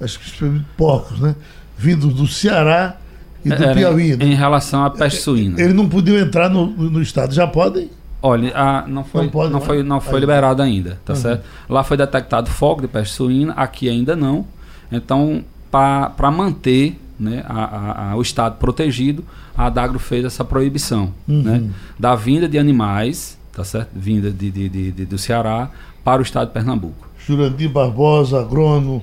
acho 0.00 0.20
que 0.20 0.62
porcos, 0.76 1.18
né? 1.18 1.34
Vindos 1.76 2.14
do 2.14 2.26
Ceará 2.26 2.96
e 3.44 3.48
do 3.48 3.74
Piauí. 3.74 4.16
Né? 4.16 4.26
Em 4.26 4.34
relação 4.34 4.84
à 4.84 4.90
peste 4.90 5.20
suína. 5.20 5.60
Eles 5.60 5.74
não 5.74 5.88
podiam 5.88 6.16
entrar 6.18 6.48
no, 6.48 6.66
no 6.66 7.02
estado, 7.02 7.34
já 7.34 7.46
podem? 7.46 7.90
Olha, 8.20 8.52
a, 8.56 8.86
não 8.86 9.04
foi, 9.04 9.22
não, 9.24 9.30
pode, 9.30 9.52
não, 9.52 9.60
foi, 9.60 9.82
não 9.82 10.00
foi 10.00 10.20
liberado 10.20 10.60
ainda, 10.60 10.98
tá 11.04 11.12
uhum. 11.12 11.18
certo? 11.18 11.44
Lá 11.68 11.84
foi 11.84 11.96
detectado 11.96 12.50
foco 12.50 12.82
de 12.82 12.88
peste 12.88 13.14
suína, 13.14 13.52
aqui 13.52 13.88
ainda 13.88 14.16
não. 14.16 14.44
Então, 14.90 15.44
para 15.70 16.30
manter 16.30 16.98
né, 17.18 17.44
a, 17.46 18.10
a, 18.10 18.16
o 18.16 18.22
estado 18.22 18.56
protegido, 18.56 19.24
a 19.56 19.66
Adagro 19.66 19.98
fez 20.00 20.24
essa 20.24 20.44
proibição 20.44 21.12
uhum. 21.28 21.42
né, 21.42 21.70
da 21.98 22.16
vinda 22.16 22.48
de 22.48 22.58
animais, 22.58 23.38
tá 23.52 23.62
certo? 23.62 23.90
Vinda 23.94 24.32
de, 24.32 24.50
de, 24.50 24.68
de, 24.68 24.92
de, 24.92 25.04
do 25.04 25.18
Ceará 25.18 25.70
para 26.02 26.20
o 26.20 26.22
estado 26.22 26.48
de 26.48 26.54
Pernambuco. 26.54 27.08
Jurandir 27.24 27.70
Barbosa, 27.70 28.40
agrônomo, 28.40 29.02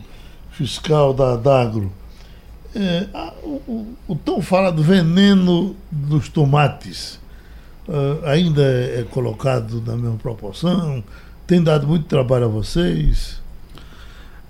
fiscal 0.52 1.14
da 1.14 1.34
Adagro. 1.34 1.92
É, 2.76 3.08
o, 3.44 3.62
o, 3.68 3.96
o 4.10 4.16
tão 4.16 4.42
falado 4.42 4.84
veneno 4.84 5.74
dos 5.90 6.28
tomates 6.28 7.20
uh, 7.88 8.26
ainda 8.26 8.62
é, 8.62 9.06
colocado 9.10 9.82
na 9.86 9.96
mesma 9.96 10.18
proporção? 10.18 11.04
Tem 11.48 11.62
dado 11.62 11.88
muito 11.88 12.06
trabalho 12.06 12.46
a 12.46 12.48
vocês? 12.48 13.42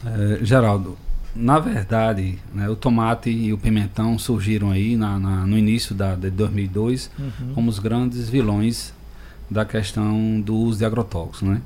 É, 0.05 0.43
Geraldo, 0.43 0.97
na 1.35 1.59
verdade, 1.59 2.39
né, 2.53 2.69
o 2.69 2.75
tomate 2.75 3.29
e 3.29 3.51
o 3.51 3.57
pimentão 3.57 4.17
surgiram 4.17 4.71
aí 4.71 4.95
na, 4.95 5.19
na, 5.19 5.45
no 5.45 5.57
início 5.57 5.93
da, 5.93 6.15
de 6.15 6.29
2002 6.29 7.11
uhum. 7.19 7.53
como 7.53 7.69
os 7.69 7.79
grandes 7.79 8.29
vilões 8.29 8.93
da 9.49 9.65
questão 9.65 10.39
do 10.39 10.55
uso 10.55 10.79
de 10.79 10.85
agrotóxicos, 10.85 11.41
né? 11.41 11.61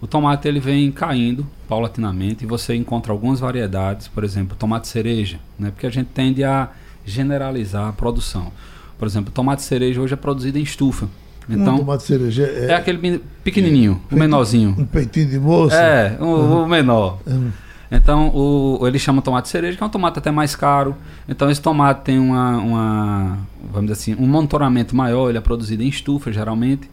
O 0.00 0.06
tomate 0.06 0.46
ele 0.46 0.60
vem 0.60 0.92
caindo 0.92 1.44
paulatinamente 1.68 2.44
e 2.44 2.46
você 2.46 2.74
encontra 2.74 3.12
algumas 3.12 3.40
variedades, 3.40 4.06
por 4.06 4.22
exemplo, 4.22 4.56
tomate 4.56 4.86
cereja, 4.86 5.40
né? 5.58 5.70
Porque 5.72 5.86
a 5.86 5.90
gente 5.90 6.08
tende 6.08 6.44
a 6.44 6.68
generalizar 7.04 7.88
a 7.88 7.92
produção. 7.92 8.52
Por 8.98 9.06
exemplo, 9.06 9.32
tomate 9.32 9.62
cereja 9.62 10.00
hoje 10.00 10.14
é 10.14 10.16
produzido 10.16 10.58
em 10.58 10.62
estufa. 10.62 11.08
Então, 11.48 11.76
um 11.76 11.78
tomate 11.78 12.02
cereja 12.02 12.44
é, 12.44 12.66
é 12.72 12.74
aquele 12.74 13.22
pequenininho, 13.42 14.00
o 14.10 14.16
menorzinho. 14.16 14.74
Um 14.78 14.84
peitinho 14.84 15.28
de 15.28 15.38
moça? 15.38 15.76
É, 15.76 16.16
o, 16.20 16.24
uhum. 16.24 16.64
o 16.64 16.68
menor. 16.68 17.20
Uhum. 17.26 17.50
Então, 17.90 18.28
o, 18.34 18.86
ele 18.86 18.98
chama 18.98 19.22
tomate 19.22 19.48
cereja, 19.48 19.76
que 19.76 19.82
é 19.82 19.86
um 19.86 19.88
tomate 19.88 20.18
até 20.18 20.30
mais 20.30 20.54
caro. 20.54 20.94
Então, 21.26 21.50
esse 21.50 21.60
tomate 21.60 22.02
tem 22.02 22.18
uma, 22.18 22.58
uma, 22.58 23.38
vamos 23.72 23.90
dizer 23.90 23.92
assim, 24.12 24.22
um 24.22 24.26
monitoramento 24.26 24.94
maior, 24.94 25.30
ele 25.30 25.38
é 25.38 25.40
produzido 25.40 25.82
em 25.82 25.88
estufa, 25.88 26.30
geralmente. 26.30 26.90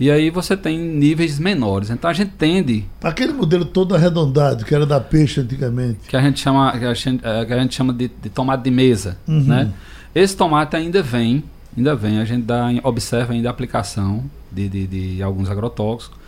E 0.00 0.10
aí 0.10 0.30
você 0.30 0.56
tem 0.56 0.78
níveis 0.78 1.38
menores. 1.38 1.88
Então 1.88 2.10
a 2.10 2.12
gente 2.12 2.32
tende. 2.32 2.84
Aquele 3.00 3.32
modelo 3.32 3.64
todo 3.64 3.94
arredondado, 3.94 4.64
que 4.64 4.74
era 4.74 4.84
da 4.84 4.98
peixe 4.98 5.40
antigamente. 5.40 6.00
Que 6.08 6.16
a 6.16 6.20
gente 6.20 6.40
chama, 6.40 6.76
que 6.76 6.84
a 6.84 6.94
gente, 6.94 7.24
é, 7.24 7.44
que 7.44 7.52
a 7.52 7.58
gente 7.60 7.74
chama 7.74 7.92
de, 7.92 8.10
de 8.20 8.28
tomate 8.28 8.64
de 8.64 8.70
mesa. 8.72 9.16
Uhum. 9.28 9.44
Né? 9.44 9.70
Esse 10.14 10.36
tomate 10.36 10.76
ainda 10.76 11.02
vem, 11.02 11.42
ainda 11.76 11.94
vem, 11.94 12.18
a 12.18 12.24
gente 12.24 12.42
dá, 12.42 12.68
observa 12.82 13.32
ainda 13.32 13.48
a 13.48 13.50
aplicação 13.50 14.24
de, 14.50 14.68
de, 14.68 14.86
de 14.86 15.22
alguns 15.22 15.50
agrotóxicos, 15.50 16.18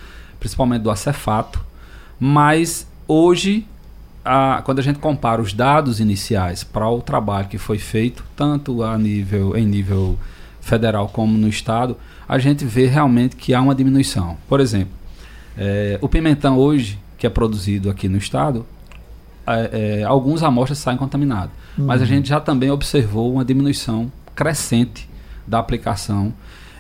principalmente 0.41 0.83
do 0.83 0.91
acefato, 0.91 1.61
mas 2.19 2.87
hoje, 3.07 3.67
a, 4.25 4.63
quando 4.65 4.79
a 4.79 4.83
gente 4.83 4.99
compara 4.99 5.43
os 5.43 5.53
dados 5.53 6.01
iniciais 6.01 6.65
para 6.65 6.89
o 6.89 7.03
trabalho 7.03 7.49
que 7.49 7.59
foi 7.59 7.79
feito, 7.79 8.25
tanto 8.35 8.83
a 8.83 8.97
nível, 8.97 9.57
em 9.57 9.67
nível 9.67 10.19
federal 10.61 11.09
como 11.09 11.37
no 11.37 11.49
estado, 11.49 11.97
a 12.27 12.39
gente 12.39 12.65
vê 12.65 12.87
realmente 12.87 13.37
que 13.37 13.53
há 13.53 13.61
uma 13.61 13.75
diminuição. 13.75 14.37
Por 14.49 14.61
exemplo, 14.61 14.93
é, 15.57 15.99
o 16.01 16.09
pimentão 16.09 16.57
hoje, 16.57 16.99
que 17.19 17.27
é 17.27 17.31
produzido 17.31 17.91
aqui 17.91 18.09
no 18.09 18.17
estado, 18.17 18.65
é, 19.47 20.01
é, 20.01 20.05
alguns 20.05 20.43
amostras 20.43 20.79
saem 20.79 20.97
contaminadas. 20.97 21.51
Uhum. 21.77 21.87
Mas 21.87 22.03
a 22.03 22.05
gente 22.05 22.29
já 22.29 22.41
também 22.41 22.71
observou 22.71 23.33
uma 23.33 23.45
diminuição 23.45 24.11
crescente 24.35 25.09
da 25.47 25.59
aplicação. 25.59 26.33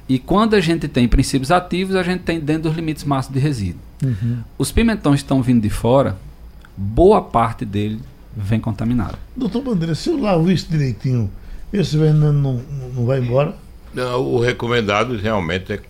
E 0.09 0.19
quando 0.19 0.55
a 0.55 0.61
gente 0.61 0.87
tem 0.87 1.09
princípios 1.09 1.51
ativos, 1.51 1.97
a 1.97 2.03
gente 2.03 2.23
tem 2.23 2.39
dentro 2.39 2.65
dos 2.65 2.75
limites 2.75 3.05
máximos 3.05 3.39
de 3.39 3.41
resíduo. 3.41 3.81
Uhum. 4.03 4.39
Os 4.59 4.71
pimentões 4.71 5.21
que 5.21 5.25
estão 5.25 5.43
vindo 5.43 5.63
de 5.63 5.71
fora, 5.71 6.17
boa 6.77 7.23
parte 7.23 7.65
dele 7.65 8.01
vem 8.37 8.61
contaminado. 8.61 9.17
Doutor 9.37 9.63
Bandeira, 9.63 9.95
se 9.95 10.11
eu 10.11 10.21
lavo 10.21 10.51
isso 10.51 10.67
direitinho, 10.71 11.31
esse 11.73 11.97
veneno 11.97 12.33
não, 12.33 12.61
não 12.95 13.07
vai 13.07 13.21
embora? 13.21 13.55
Não, 13.95 14.21
o 14.21 14.41
recomendado 14.41 15.17
realmente 15.17 15.73
é 15.73 15.81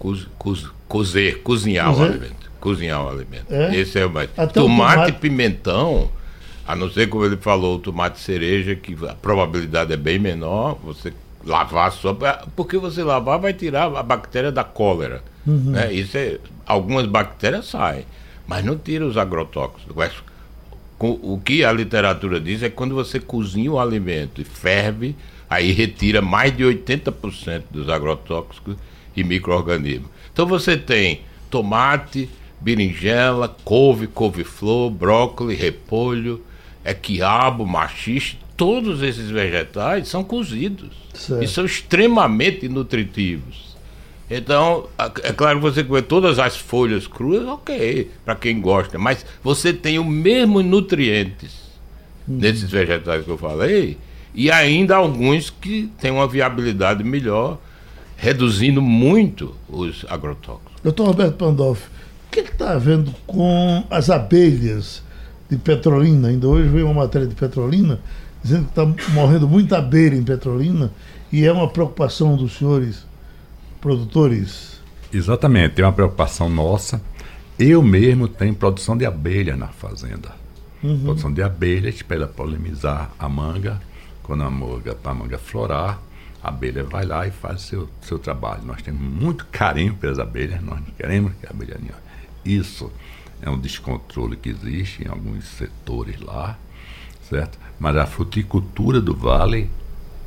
cozer, 0.87 1.43
cozinhar 1.43 1.93
o 1.97 2.03
alimento. 2.03 2.51
Cozinhar 2.61 3.05
o 3.05 3.09
alimento. 3.09 3.47
É? 3.51 3.77
Esse 3.77 3.99
é 3.99 4.07
o 4.07 4.11
mais. 4.11 4.31
tomate 4.53 5.11
e 5.11 5.13
pimentão 5.13 6.11
a 6.67 6.75
não 6.75 6.91
ser, 6.91 7.09
como 7.09 7.25
ele 7.25 7.37
falou, 7.37 7.77
o 7.77 7.79
tomate 7.79 8.19
cereja, 8.19 8.75
que 8.75 8.97
a 9.07 9.15
probabilidade 9.15 9.93
é 9.93 9.97
bem 9.97 10.19
menor, 10.19 10.79
você 10.83 11.13
lavar 11.45 11.93
só. 11.93 12.17
Porque 12.57 12.79
você 12.79 13.03
lavar 13.03 13.39
vai 13.39 13.53
tirar 13.53 13.95
a 13.95 14.03
bactéria 14.03 14.51
da 14.51 14.65
cólera. 14.65 15.23
Uhum. 15.47 15.73
Né? 15.73 15.93
Isso 15.93 16.17
é, 16.17 16.39
algumas 16.67 17.07
bactérias 17.07 17.67
saem, 17.67 18.07
mas 18.47 18.65
não 18.65 18.79
tira 18.79 19.05
os 19.05 19.17
agrotóxicos. 19.17 19.95
O 20.99 21.39
que 21.39 21.65
a 21.65 21.73
literatura 21.73 22.41
diz 22.41 22.63
é 22.63 22.71
que 22.71 22.77
quando 22.77 22.95
você 22.95 23.21
cozinha 23.21 23.71
o 23.71 23.79
alimento 23.79 24.41
e 24.41 24.45
ferve, 24.45 25.15
aí 25.51 25.71
retira 25.71 26.23
mais 26.23 26.57
de 26.57 26.65
80% 26.65 27.65
dos 27.71 27.91
agrotóxicos 27.91 28.77
e 29.15 29.23
micro-organismos. 29.23 30.09
Então 30.33 30.47
você 30.47 30.79
tem 30.79 31.21
tomate, 31.51 32.29
berinjela, 32.59 33.55
couve, 33.65 34.07
couve-flor, 34.07 34.91
brócolis, 34.91 35.59
repolho, 35.59 36.43
é 36.85 36.93
quiabo, 36.93 37.67
machixe, 37.67 38.37
todos 38.57 39.03
esses 39.03 39.31
vegetais 39.31 40.09
são 40.09 40.23
cozidos 40.23 40.91
certo. 41.15 41.43
e 41.43 41.49
são 41.49 41.65
extremamente 41.65 42.69
nutritivos. 42.69 43.75
Então, 44.31 44.89
é 45.23 45.33
claro 45.33 45.59
que 45.59 45.63
você 45.63 45.85
comer 45.85 46.03
todas 46.03 46.39
as 46.39 46.57
folhas 46.57 47.07
cruas, 47.07 47.47
ok, 47.47 48.11
para 48.25 48.35
quem 48.35 48.61
gosta, 48.61 48.99
mas 48.99 49.25
você 49.43 49.73
tem 49.73 49.99
os 49.99 50.07
mesmos 50.07 50.65
nutrientes 50.65 51.53
hum. 52.29 52.39
nesses 52.39 52.71
vegetais 52.71 53.25
que 53.25 53.31
eu 53.31 53.39
falei, 53.39 53.99
e 54.35 54.51
ainda 54.51 54.97
alguns 54.97 55.51
que 55.51 55.91
têm 56.01 56.11
uma 56.11 56.27
viabilidade 56.27 57.05
melhor, 57.05 57.59
reduzindo 58.17 58.81
muito 58.81 59.55
os 59.69 60.05
agrotóxicos. 60.09 60.73
Doutor 60.83 61.07
Roberto 61.07 61.37
Pandolfi, 61.37 61.87
o 62.27 62.31
que 62.31 62.41
está 62.41 62.73
havendo 62.73 63.15
com 63.27 63.85
as 63.91 64.11
abelhas 64.11 65.03
de 65.49 65.57
Petrolina. 65.57 66.29
Ainda 66.29 66.47
hoje 66.49 66.69
veio 66.69 66.87
uma 66.87 67.03
matéria 67.03 67.27
de 67.27 67.35
Petrolina 67.35 68.01
dizendo 68.43 68.65
que 68.65 68.71
está 68.71 69.13
morrendo 69.13 69.49
muita 69.49 69.79
abelha 69.79 70.15
em 70.15 70.23
Petrolina 70.23 70.91
e 71.33 71.45
é 71.45 71.53
uma 71.53 71.69
preocupação 71.69 72.37
dos 72.37 72.59
senhores 72.59 73.07
produtores. 73.81 74.81
Exatamente, 75.13 75.81
é 75.81 75.85
uma 75.85 75.93
preocupação 75.93 76.49
nossa. 76.49 77.01
Eu 77.59 77.83
mesmo 77.83 78.29
tenho 78.29 78.55
produção 78.55 78.97
de 78.97 79.07
abelha 79.07 79.57
na 79.57 79.69
fazenda. 79.69 80.33
Uhum. 80.83 81.01
Produção 81.05 81.33
de 81.33 81.43
abelhas 81.43 82.03
para 82.03 82.27
polinizar 82.27 83.11
a 83.19 83.29
manga. 83.29 83.81
Quando 84.23 84.43
a 84.43 84.51
manga, 84.51 84.97
a 85.03 85.15
manga 85.15 85.39
florar, 85.39 86.01
a 86.43 86.49
abelha 86.49 86.85
vai 86.85 87.07
lá 87.07 87.27
e 87.27 87.31
faz 87.31 87.57
o 87.57 87.67
seu, 87.67 87.89
seu 88.03 88.19
trabalho. 88.19 88.63
Nós 88.65 88.83
temos 88.83 89.01
muito 89.01 89.47
carinho 89.47 89.95
pelas 89.95 90.19
abelhas, 90.19 90.63
nós 90.63 90.81
queremos 90.97 91.33
que 91.41 91.47
a 91.47 91.51
abelha. 91.51 91.79
Isso 92.45 92.91
é 93.43 93.51
um 93.51 93.59
descontrole 93.59 94.37
que 94.37 94.49
existe 94.49 95.05
em 95.05 95.09
alguns 95.09 95.45
setores 95.45 96.21
lá, 96.21 96.59
certo? 97.29 97.59
Mas 97.79 97.97
a 97.97 98.07
fruticultura 98.07 99.01
do 99.01 99.15
Vale 99.15 99.71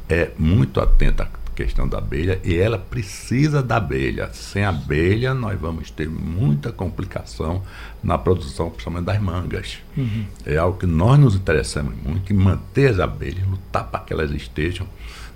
é 0.10 0.32
muito 0.38 0.80
atenta 0.80 1.24
à 1.24 1.28
questão 1.56 1.88
da 1.88 1.98
abelha 1.98 2.40
e 2.44 2.56
ela 2.56 2.78
precisa 2.78 3.64
da 3.64 3.78
abelha. 3.78 4.30
Sem 4.34 4.64
abelha, 4.64 5.34
nós 5.34 5.60
vamos 5.60 5.90
ter 5.90 6.08
muita 6.08 6.72
complicação 6.72 7.64
na 8.04 8.18
produção, 8.18 8.70
principalmente 8.70 9.06
das 9.06 9.20
mangas. 9.20 9.80
Uhum. 9.96 10.26
É 10.46 10.58
algo 10.58 10.78
que 10.78 10.86
nós 10.86 11.20
nos 11.20 11.36
interessamos 11.36 11.96
muito, 12.04 12.32
em 12.32 12.36
manter 12.36 12.92
as 12.92 13.00
abelhas, 13.00 13.48
lutar 13.48 13.86
para 13.86 14.02
que 14.02 14.14
elas 14.14 14.32
estejam 14.32 14.88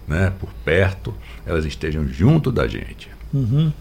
né, 0.07 0.31
por 0.39 0.49
perto, 0.65 1.13
elas 1.45 1.65
estejam 1.65 2.07
junto 2.07 2.51
da 2.51 2.67
gente. 2.67 3.09
Uhum. 3.33 3.71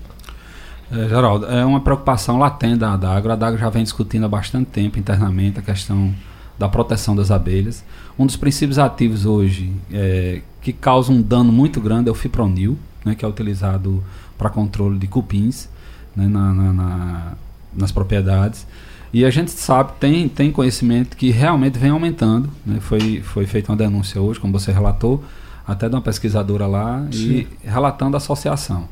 É, 0.90 1.08
Geraldo, 1.08 1.46
é 1.46 1.64
uma 1.64 1.80
preocupação 1.80 2.38
latente 2.38 2.78
da 2.78 2.92
Adagro. 2.94 3.30
A 3.30 3.34
Adagro 3.34 3.58
já 3.58 3.70
vem 3.70 3.82
discutindo 3.82 4.24
há 4.24 4.28
bastante 4.28 4.66
tempo 4.66 4.98
internamente 4.98 5.58
a 5.58 5.62
questão 5.62 6.14
da 6.58 6.68
proteção 6.68 7.14
das 7.14 7.30
abelhas. 7.30 7.84
Um 8.18 8.26
dos 8.26 8.36
princípios 8.36 8.78
ativos 8.78 9.24
hoje 9.24 9.72
é, 9.92 10.42
que 10.60 10.72
causa 10.72 11.12
um 11.12 11.22
dano 11.22 11.52
muito 11.52 11.80
grande 11.80 12.08
é 12.08 12.12
o 12.12 12.14
fipronil, 12.14 12.78
né, 13.04 13.14
que 13.14 13.24
é 13.24 13.28
utilizado 13.28 14.02
para 14.36 14.50
controle 14.50 14.98
de 14.98 15.06
cupins. 15.06 15.68
né, 16.14 16.26
na, 16.26 16.52
na, 16.52 16.72
na, 16.72 17.32
nas 17.74 17.92
propriedades. 17.92 18.66
E 19.12 19.24
a 19.24 19.30
gente 19.30 19.50
sabe, 19.50 19.92
tem, 19.98 20.28
tem 20.28 20.52
conhecimento 20.52 21.16
que 21.16 21.30
realmente 21.30 21.78
vem 21.78 21.90
aumentando. 21.90 22.48
Né? 22.64 22.78
Foi, 22.80 23.20
foi 23.22 23.46
feita 23.46 23.72
uma 23.72 23.76
denúncia 23.78 24.20
hoje, 24.20 24.38
como 24.38 24.52
você 24.52 24.70
relatou, 24.70 25.24
até 25.66 25.88
de 25.88 25.94
uma 25.94 26.00
pesquisadora 26.00 26.66
lá, 26.66 27.06
Sim. 27.10 27.46
e 27.64 27.68
relatando 27.68 28.16
a 28.16 28.18
associação. 28.18 28.88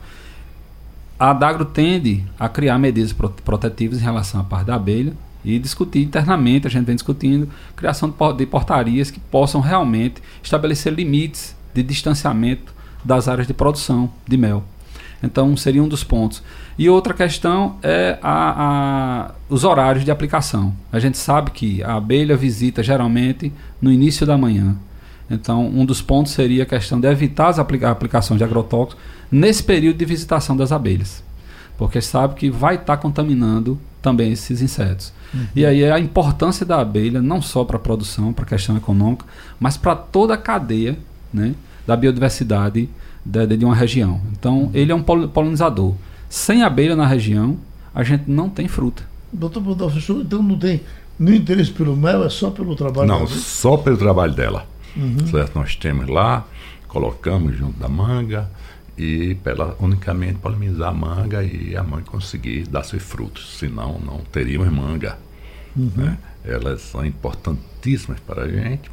A 1.18 1.30
Adagro 1.30 1.64
tende 1.64 2.24
a 2.38 2.48
criar 2.48 2.78
medidas 2.78 3.12
protetivas 3.44 3.98
em 3.98 4.04
relação 4.04 4.40
à 4.40 4.44
parte 4.44 4.66
da 4.66 4.76
abelha 4.76 5.12
e 5.44 5.58
discutir 5.58 6.02
internamente, 6.02 6.66
a 6.66 6.70
gente 6.70 6.84
vem 6.84 6.94
discutindo, 6.94 7.48
criação 7.74 8.14
de 8.36 8.46
portarias 8.46 9.10
que 9.10 9.18
possam 9.18 9.60
realmente 9.60 10.22
estabelecer 10.42 10.92
limites 10.92 11.56
de 11.74 11.82
distanciamento 11.82 12.72
das 13.04 13.26
áreas 13.26 13.46
de 13.46 13.54
produção 13.54 14.10
de 14.28 14.36
mel. 14.36 14.62
Então, 15.20 15.56
seria 15.56 15.82
um 15.82 15.88
dos 15.88 16.04
pontos. 16.04 16.42
E 16.78 16.88
outra 16.88 17.12
questão 17.12 17.76
é 17.82 18.18
a, 18.22 19.26
a, 19.26 19.34
os 19.48 19.64
horários 19.64 20.04
de 20.04 20.12
aplicação. 20.12 20.72
A 20.92 21.00
gente 21.00 21.18
sabe 21.18 21.50
que 21.50 21.82
a 21.82 21.96
abelha 21.96 22.36
visita 22.36 22.82
geralmente 22.82 23.52
no 23.82 23.90
início 23.90 24.24
da 24.24 24.38
manhã. 24.38 24.76
Então, 25.28 25.66
um 25.66 25.84
dos 25.84 26.00
pontos 26.00 26.32
seria 26.32 26.62
a 26.62 26.66
questão 26.66 27.00
de 27.00 27.08
evitar 27.08 27.48
as 27.48 27.58
aplica 27.58 27.88
a 27.88 27.90
aplicação 27.90 28.36
de 28.36 28.44
agrotóxicos 28.44 28.96
nesse 29.30 29.62
período 29.62 29.96
de 29.96 30.04
visitação 30.04 30.56
das 30.56 30.72
abelhas. 30.72 31.22
Porque 31.76 32.00
sabe 32.00 32.34
que 32.34 32.50
vai 32.50 32.74
estar 32.74 32.96
tá 32.96 32.96
contaminando 32.96 33.78
também 34.02 34.32
esses 34.32 34.60
insetos. 34.60 35.12
Uhum. 35.32 35.46
E 35.54 35.64
aí 35.64 35.82
é 35.82 35.92
a 35.92 36.00
importância 36.00 36.64
da 36.64 36.80
abelha, 36.80 37.20
não 37.20 37.40
só 37.40 37.64
para 37.64 37.76
a 37.76 37.80
produção, 37.80 38.32
para 38.32 38.44
a 38.44 38.48
questão 38.48 38.76
econômica, 38.76 39.24
mas 39.60 39.76
para 39.76 39.94
toda 39.94 40.34
a 40.34 40.36
cadeia 40.36 40.98
né, 41.32 41.54
da 41.86 41.96
biodiversidade 41.96 42.88
de, 43.24 43.56
de 43.56 43.64
uma 43.64 43.74
região. 43.74 44.20
Então, 44.32 44.64
uhum. 44.64 44.70
ele 44.74 44.92
é 44.92 44.94
um 44.94 45.02
polinizador. 45.02 45.94
Sem 46.28 46.62
abelha 46.62 46.96
na 46.96 47.06
região, 47.06 47.56
a 47.94 48.02
gente 48.02 48.24
não 48.26 48.48
tem 48.48 48.68
fruta. 48.68 49.02
Doutor 49.32 49.62
professor, 49.62 50.20
então 50.22 50.42
não 50.42 50.58
tem 50.58 50.80
nenhum 51.18 51.36
interesse 51.36 51.70
pelo 51.70 51.96
mel, 51.96 52.24
é 52.24 52.30
só 52.30 52.50
pelo 52.50 52.74
trabalho 52.74 53.08
Não, 53.08 53.26
só 53.26 53.76
pelo 53.76 53.96
trabalho 53.96 54.32
dela. 54.32 54.66
Uhum. 54.96 55.26
Certo? 55.26 55.58
Nós 55.58 55.76
temos 55.76 56.08
lá, 56.08 56.46
colocamos 56.86 57.56
junto 57.56 57.78
da 57.78 57.88
manga 57.88 58.48
e 58.98 59.36
pela 59.36 59.76
unicamente 59.78 60.38
polinizar 60.40 60.88
a 60.88 60.92
manga 60.92 61.42
e 61.42 61.76
a 61.76 61.84
manga 61.84 62.04
conseguir 62.04 62.66
dar 62.66 62.82
seus 62.82 63.02
frutos. 63.02 63.56
Senão, 63.56 63.98
não 64.00 64.18
teríamos 64.32 64.68
manga. 64.72 65.16
Uhum. 65.76 65.92
Né? 65.96 66.18
Elas 66.44 66.80
são 66.80 67.06
importantíssimas 67.06 68.18
para 68.20 68.42
a 68.42 68.48
gente, 68.48 68.90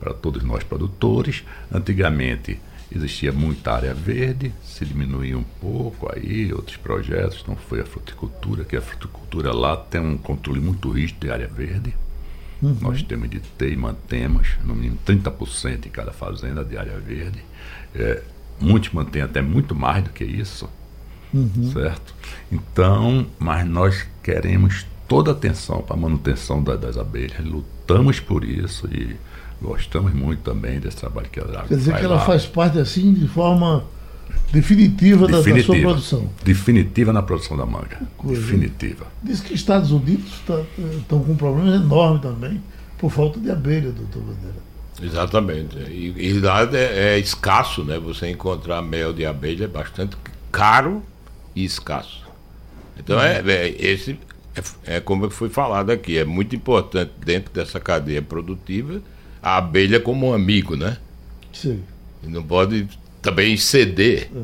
para 0.00 0.14
todos 0.14 0.42
nós 0.42 0.64
produtores. 0.64 1.44
Antigamente, 1.70 2.58
existia 2.90 3.30
muita 3.30 3.72
área 3.72 3.92
verde, 3.92 4.54
se 4.62 4.86
diminuiu 4.86 5.38
um 5.38 5.44
pouco 5.60 6.10
aí, 6.10 6.50
outros 6.52 6.78
projetos, 6.78 7.44
não 7.46 7.56
foi 7.56 7.80
a 7.80 7.84
fruticultura, 7.84 8.64
que 8.64 8.76
a 8.76 8.80
fruticultura 8.80 9.52
lá 9.52 9.76
tem 9.76 10.00
um 10.00 10.16
controle 10.16 10.60
muito 10.60 10.90
rígido 10.90 11.20
de 11.20 11.30
área 11.30 11.48
verde. 11.48 11.94
Uhum. 12.62 12.76
Nós 12.80 13.02
temos 13.02 13.28
de 13.28 13.40
ter 13.40 13.72
e 13.72 13.76
mantemos, 13.76 14.56
no 14.64 14.74
mínimo 14.74 14.98
30% 15.04 15.86
em 15.86 15.90
cada 15.90 16.12
fazenda 16.12 16.64
de 16.64 16.78
área 16.78 16.98
verde. 16.98 17.44
É, 17.94 18.22
muitos 18.62 18.90
mantêm 18.92 19.22
até 19.22 19.42
muito 19.42 19.74
mais 19.74 20.04
do 20.04 20.10
que 20.10 20.24
isso, 20.24 20.68
uhum. 21.32 21.70
certo? 21.72 22.14
Então, 22.50 23.26
mas 23.38 23.66
nós 23.66 24.06
queremos 24.22 24.86
toda 25.08 25.30
a 25.30 25.34
atenção 25.34 25.82
para 25.82 25.96
a 25.96 25.98
manutenção 25.98 26.62
da, 26.62 26.76
das 26.76 26.96
abelhas, 26.96 27.44
lutamos 27.44 28.20
por 28.20 28.44
isso 28.44 28.88
e 28.92 29.16
Gostamos 29.62 30.12
muito 30.12 30.40
também 30.40 30.80
desse 30.80 30.96
trabalho 30.96 31.28
que 31.30 31.38
ela 31.38 31.64
Quer 31.68 31.76
dizer 31.76 31.94
que 31.96 32.04
ela 32.04 32.16
lá. 32.16 32.20
faz 32.22 32.44
parte 32.44 32.78
assim 32.80 33.14
de 33.14 33.28
forma 33.28 33.84
definitiva, 34.52 35.28
definitiva, 35.28 35.56
da, 35.56 35.62
sua 35.62 35.80
produção. 35.80 36.28
Definitiva 36.42 37.12
na 37.12 37.22
produção 37.22 37.56
da 37.56 37.64
manga. 37.64 38.00
Definitiva. 38.24 39.06
Diz 39.22 39.40
que 39.40 39.54
Estados 39.54 39.92
Unidos 39.92 40.26
estão 40.32 40.66
tá, 41.08 41.16
com 41.16 41.36
problemas 41.36 41.80
enormes 41.80 42.22
também 42.22 42.60
por 42.98 43.10
falta 43.10 43.38
de 43.38 43.50
abelha, 43.50 43.92
doutor 43.92 44.20
Bandeira. 44.20 44.71
Exatamente. 45.02 45.76
E, 45.78 46.14
e 46.16 46.40
lá 46.40 46.62
é, 46.72 47.14
é, 47.14 47.18
escasso, 47.18 47.84
né? 47.84 47.98
Você 47.98 48.30
encontrar 48.30 48.80
mel 48.82 49.12
de 49.12 49.26
abelha 49.26 49.64
é 49.64 49.68
bastante 49.68 50.16
caro 50.50 51.02
e 51.54 51.64
escasso. 51.64 52.22
Então 52.98 53.20
é, 53.20 53.42
é 53.46 53.68
esse 53.68 54.18
é, 54.86 54.96
é 54.96 55.00
como 55.00 55.30
foi 55.30 55.48
falado 55.48 55.90
aqui, 55.90 56.18
é 56.18 56.24
muito 56.24 56.54
importante 56.54 57.12
dentro 57.24 57.52
dessa 57.52 57.80
cadeia 57.80 58.22
produtiva 58.22 59.00
a 59.42 59.56
abelha 59.56 59.98
como 59.98 60.28
um 60.28 60.34
amigo, 60.34 60.76
né? 60.76 60.96
Sim. 61.52 61.82
E 62.22 62.28
não 62.28 62.42
pode 62.42 62.88
também 63.20 63.56
ceder. 63.56 64.30
É. 64.34 64.40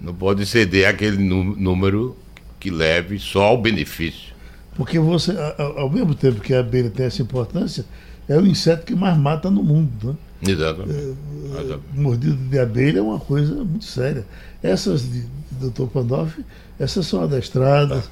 Não 0.00 0.14
pode 0.14 0.46
ceder 0.46 0.88
aquele 0.88 1.16
número 1.16 2.16
que 2.60 2.70
leve 2.70 3.18
só 3.18 3.46
ao 3.46 3.60
benefício. 3.60 4.32
Porque 4.76 4.96
você, 5.00 5.34
ao 5.76 5.90
mesmo 5.90 6.14
tempo 6.14 6.40
que 6.40 6.54
a 6.54 6.60
abelha 6.60 6.88
tem 6.88 7.06
essa 7.06 7.20
importância, 7.20 7.84
é 8.28 8.36
o 8.36 8.46
inseto 8.46 8.84
que 8.84 8.94
mais 8.94 9.16
mata 9.16 9.50
no 9.50 9.62
mundo, 9.62 9.90
né? 10.08 10.14
Exatamente. 10.52 11.16
É, 11.56 11.72
é, 11.72 11.78
mordida 11.94 12.36
de 12.36 12.58
abelha 12.58 12.98
é 12.98 13.02
uma 13.02 13.18
coisa 13.18 13.54
muito 13.54 13.84
séria. 13.84 14.24
Essas 14.62 15.02
de, 15.02 15.22
de 15.22 15.70
Dr. 15.70 15.86
Pandolfi, 15.86 16.44
essas 16.78 17.06
são 17.06 17.22
adestradas, 17.22 18.04
ah. 18.04 18.10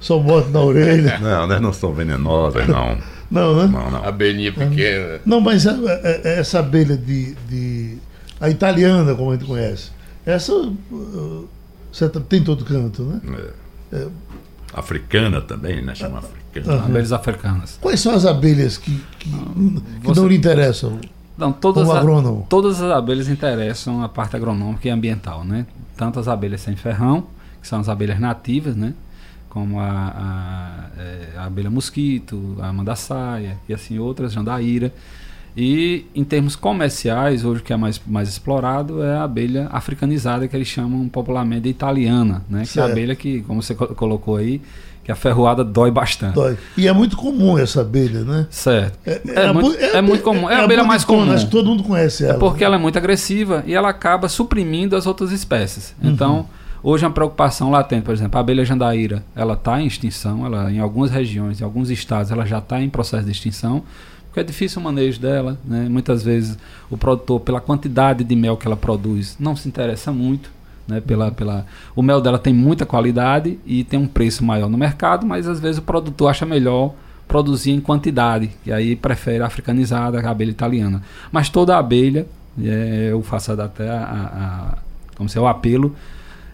são 0.00 0.20
mortas 0.20 0.52
na 0.52 0.60
orelha. 0.60 1.18
Não, 1.20 1.44
elas 1.44 1.60
não 1.60 1.72
são 1.72 1.92
venenosas, 1.92 2.66
não. 2.68 2.98
Não, 3.30 3.54
né? 3.54 3.66
Não, 3.66 3.90
não. 3.90 4.04
Abelhinha 4.04 4.50
pequena. 4.50 5.20
Não, 5.26 5.38
mas 5.38 5.66
a, 5.66 5.72
a, 5.72 6.28
essa 6.30 6.60
abelha 6.60 6.96
de, 6.96 7.34
de. 7.46 7.98
A 8.40 8.48
italiana, 8.48 9.14
como 9.14 9.32
a 9.32 9.34
gente 9.34 9.44
conhece. 9.44 9.90
Essa. 10.24 10.54
Uh, 10.54 11.46
tem 12.26 12.42
todo 12.42 12.64
canto, 12.64 13.02
né? 13.02 13.20
É. 13.92 13.96
É. 13.96 14.06
Africana 14.72 15.40
também, 15.40 15.82
né? 15.82 15.94
Chama 15.94 16.18
africana. 16.18 16.76
Uhum. 16.76 16.84
Abelhas 16.84 17.12
africanas. 17.12 17.78
Quais 17.80 18.00
são 18.00 18.14
as 18.14 18.26
abelhas 18.26 18.76
que, 18.76 18.94
que, 19.18 19.30
que 19.30 19.82
Você... 20.02 20.20
não 20.20 20.28
lhe 20.28 20.36
interessam? 20.36 20.98
Não, 21.36 21.52
todas, 21.52 21.88
a, 21.88 22.02
todas 22.48 22.82
as 22.82 22.90
abelhas 22.90 23.28
interessam 23.28 24.02
a 24.02 24.08
parte 24.08 24.34
agronômica 24.34 24.88
e 24.88 24.90
ambiental, 24.90 25.44
né? 25.44 25.66
Tanto 25.96 26.18
as 26.18 26.26
abelhas 26.26 26.60
sem 26.60 26.74
ferrão, 26.74 27.28
que 27.62 27.68
são 27.68 27.78
as 27.78 27.88
abelhas 27.88 28.18
nativas, 28.18 28.74
né? 28.74 28.92
como 29.48 29.80
a, 29.80 29.90
a, 30.96 31.00
é, 31.00 31.32
a 31.36 31.44
abelha 31.46 31.70
mosquito, 31.70 32.56
a 32.60 32.72
mandaçaia 32.72 33.58
e 33.68 33.74
assim 33.74 33.98
outras, 33.98 34.32
jandaíra. 34.32 34.92
E 35.60 36.06
em 36.14 36.22
termos 36.22 36.54
comerciais, 36.54 37.44
hoje 37.44 37.60
o 37.60 37.64
que 37.64 37.72
é 37.72 37.76
mais, 37.76 38.00
mais 38.06 38.28
explorado 38.28 39.02
é 39.02 39.16
a 39.16 39.24
abelha 39.24 39.68
africanizada, 39.72 40.46
que 40.46 40.54
eles 40.54 40.68
chamam 40.68 41.08
popularmente 41.08 41.62
de 41.62 41.68
italiana, 41.68 42.44
né? 42.48 42.62
Que 42.64 42.78
é 42.78 42.82
a 42.82 42.86
abelha 42.86 43.16
que, 43.16 43.42
como 43.42 43.60
você 43.60 43.74
colocou 43.74 44.36
aí, 44.36 44.62
que 45.02 45.10
a 45.10 45.16
ferroada 45.16 45.64
dói 45.64 45.90
bastante. 45.90 46.34
Dói. 46.34 46.56
E 46.76 46.86
é 46.86 46.92
muito 46.92 47.16
comum 47.16 47.58
essa 47.58 47.80
abelha, 47.80 48.22
né? 48.22 48.46
Certo. 48.50 49.00
É, 49.04 49.20
é, 49.26 49.44
é, 49.46 49.52
muito, 49.52 49.80
é 49.80 50.00
muito, 50.00 50.22
comum. 50.22 50.48
É, 50.48 50.54
a 50.54 50.62
abelha 50.62 50.84
mais 50.84 51.04
comum. 51.04 51.32
Acho 51.32 51.46
que 51.46 51.50
todo 51.50 51.66
mundo 51.66 51.82
conhece 51.82 52.24
ela. 52.24 52.34
É 52.34 52.38
porque 52.38 52.62
ela 52.62 52.76
é 52.76 52.78
muito 52.78 52.96
agressiva 52.96 53.64
e 53.66 53.74
ela 53.74 53.88
acaba 53.88 54.28
suprimindo 54.28 54.94
as 54.94 55.08
outras 55.08 55.32
espécies. 55.32 55.92
Uhum. 56.00 56.10
Então, 56.10 56.46
Hoje 56.80 57.04
é 57.04 57.08
uma 57.08 57.12
preocupação 57.12 57.70
latente, 57.70 58.02
por 58.02 58.14
exemplo, 58.14 58.38
a 58.38 58.40
abelha 58.40 58.64
jandaíra, 58.64 59.24
ela 59.34 59.54
está 59.54 59.82
em 59.82 59.86
extinção, 59.86 60.46
ela 60.46 60.70
em 60.70 60.78
algumas 60.78 61.10
regiões, 61.10 61.60
em 61.60 61.64
alguns 61.64 61.90
estados, 61.90 62.30
ela 62.30 62.46
já 62.46 62.58
está 62.58 62.80
em 62.80 62.88
processo 62.88 63.24
de 63.24 63.32
extinção, 63.32 63.82
porque 64.38 64.40
é 64.40 64.44
difícil 64.44 64.80
o 64.80 64.84
manejo 64.84 65.20
dela, 65.20 65.58
né? 65.64 65.88
Muitas 65.88 66.22
vezes 66.22 66.56
o 66.88 66.96
produtor, 66.96 67.40
pela 67.40 67.60
quantidade 67.60 68.22
de 68.22 68.36
mel 68.36 68.56
que 68.56 68.66
ela 68.66 68.76
produz, 68.76 69.36
não 69.38 69.56
se 69.56 69.68
interessa 69.68 70.12
muito, 70.12 70.50
né? 70.86 71.00
Pela, 71.00 71.30
pela, 71.32 71.66
o 71.96 72.02
mel 72.02 72.20
dela 72.20 72.38
tem 72.38 72.54
muita 72.54 72.86
qualidade 72.86 73.58
e 73.66 73.82
tem 73.82 73.98
um 73.98 74.06
preço 74.06 74.44
maior 74.44 74.68
no 74.68 74.78
mercado, 74.78 75.26
mas 75.26 75.48
às 75.48 75.58
vezes 75.58 75.78
o 75.78 75.82
produtor 75.82 76.30
acha 76.30 76.46
melhor 76.46 76.94
produzir 77.26 77.72
em 77.72 77.80
quantidade, 77.80 78.50
e 78.64 78.72
aí 78.72 78.96
prefere 78.96 79.42
a 79.42 79.46
africanizada, 79.46 80.20
a 80.20 80.30
abelha 80.30 80.50
italiana. 80.50 81.02
Mas 81.30 81.50
toda 81.50 81.74
a 81.74 81.78
abelha, 81.78 82.26
é, 82.62 83.08
eu 83.10 83.22
faço 83.22 83.52
até 83.52 83.90
a, 83.90 84.02
a 84.02 84.78
como 85.16 85.28
se 85.28 85.36
é 85.36 85.40
o 85.40 85.48
apelo 85.48 85.96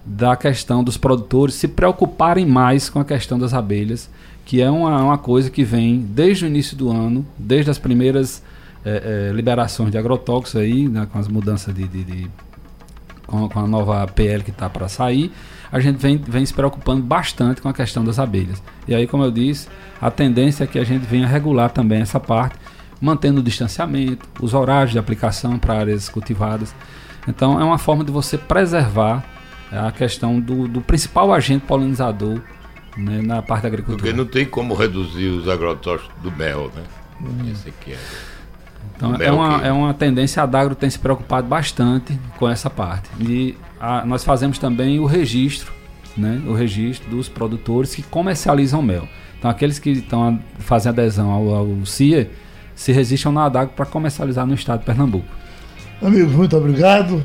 da 0.06 0.34
questão 0.36 0.82
dos 0.82 0.96
produtores 0.96 1.54
se 1.54 1.68
preocuparem 1.68 2.46
mais 2.46 2.88
com 2.88 2.98
a 2.98 3.04
questão 3.04 3.38
das 3.38 3.52
abelhas, 3.52 4.08
que 4.44 4.60
é 4.60 4.70
uma, 4.70 5.02
uma 5.02 5.18
coisa 5.18 5.50
que 5.50 5.64
vem 5.64 6.00
desde 6.00 6.44
o 6.44 6.48
início 6.48 6.76
do 6.76 6.90
ano, 6.90 7.26
desde 7.38 7.70
as 7.70 7.78
primeiras 7.78 8.42
é, 8.84 9.30
é, 9.30 9.32
liberações 9.32 9.90
de 9.90 9.96
agrotóxicos 9.96 10.60
aí, 10.60 10.86
né, 10.88 11.08
com 11.10 11.18
as 11.18 11.26
mudanças 11.26 11.74
de, 11.74 11.88
de, 11.88 12.04
de 12.04 12.30
com, 13.26 13.48
com, 13.48 13.60
a 13.60 13.66
nova 13.66 14.06
PL 14.06 14.44
que 14.44 14.50
está 14.50 14.68
para 14.68 14.88
sair, 14.88 15.32
a 15.72 15.80
gente 15.80 15.96
vem, 15.96 16.18
vem 16.18 16.44
se 16.44 16.52
preocupando 16.52 17.02
bastante 17.02 17.62
com 17.62 17.68
a 17.68 17.72
questão 17.72 18.04
das 18.04 18.18
abelhas. 18.18 18.62
E 18.86 18.94
aí, 18.94 19.06
como 19.06 19.24
eu 19.24 19.30
disse, 19.30 19.68
a 20.00 20.10
tendência 20.10 20.64
é 20.64 20.66
que 20.66 20.78
a 20.78 20.84
gente 20.84 21.06
venha 21.06 21.26
regular 21.26 21.70
também 21.70 22.02
essa 22.02 22.20
parte, 22.20 22.56
mantendo 23.00 23.40
o 23.40 23.42
distanciamento, 23.42 24.28
os 24.40 24.52
horários 24.52 24.92
de 24.92 24.98
aplicação 24.98 25.58
para 25.58 25.78
áreas 25.78 26.08
cultivadas. 26.08 26.74
Então, 27.26 27.58
é 27.58 27.64
uma 27.64 27.78
forma 27.78 28.04
de 28.04 28.12
você 28.12 28.36
preservar 28.36 29.24
a 29.72 29.90
questão 29.90 30.38
do, 30.38 30.68
do 30.68 30.80
principal 30.80 31.32
agente 31.32 31.64
polinizador 31.66 32.40
né, 32.96 33.22
na 33.22 33.42
parte 33.42 33.62
da 33.62 33.68
agricultura. 33.68 33.98
Porque 33.98 34.16
não 34.16 34.26
tem 34.26 34.44
como 34.44 34.74
reduzir 34.74 35.28
os 35.28 35.48
agrotóxicos 35.48 36.14
do 36.22 36.30
mel, 36.32 36.70
né? 36.74 36.82
Hum. 37.20 37.50
Esse 37.50 37.68
aqui 37.68 37.92
é. 37.92 37.98
Então 38.96 39.14
é 39.16 39.32
uma, 39.32 39.66
é 39.66 39.72
uma 39.72 39.94
tendência, 39.94 40.42
a 40.42 40.46
Dagro 40.46 40.74
tem 40.74 40.88
se 40.88 40.98
preocupado 40.98 41.46
bastante 41.46 42.18
com 42.38 42.48
essa 42.48 42.70
parte. 42.70 43.08
E 43.20 43.56
a, 43.80 44.04
nós 44.04 44.22
fazemos 44.22 44.58
também 44.58 45.00
o 45.00 45.06
registro 45.06 45.72
né, 46.16 46.40
o 46.46 46.52
registro 46.52 47.10
dos 47.10 47.28
produtores 47.28 47.94
que 47.94 48.02
comercializam 48.02 48.82
mel. 48.82 49.08
Então, 49.38 49.50
aqueles 49.50 49.78
que 49.78 49.90
estão 49.90 50.38
fazem 50.58 50.90
adesão 50.90 51.30
ao, 51.30 51.54
ao 51.54 51.86
CIA 51.86 52.30
se 52.74 52.92
resistam 52.92 53.32
na 53.32 53.44
ADAG 53.44 53.72
para 53.74 53.86
comercializar 53.86 54.46
no 54.46 54.54
estado 54.54 54.80
de 54.80 54.86
Pernambuco. 54.86 55.28
Amigos, 56.02 56.32
muito 56.32 56.56
obrigado. 56.56 57.24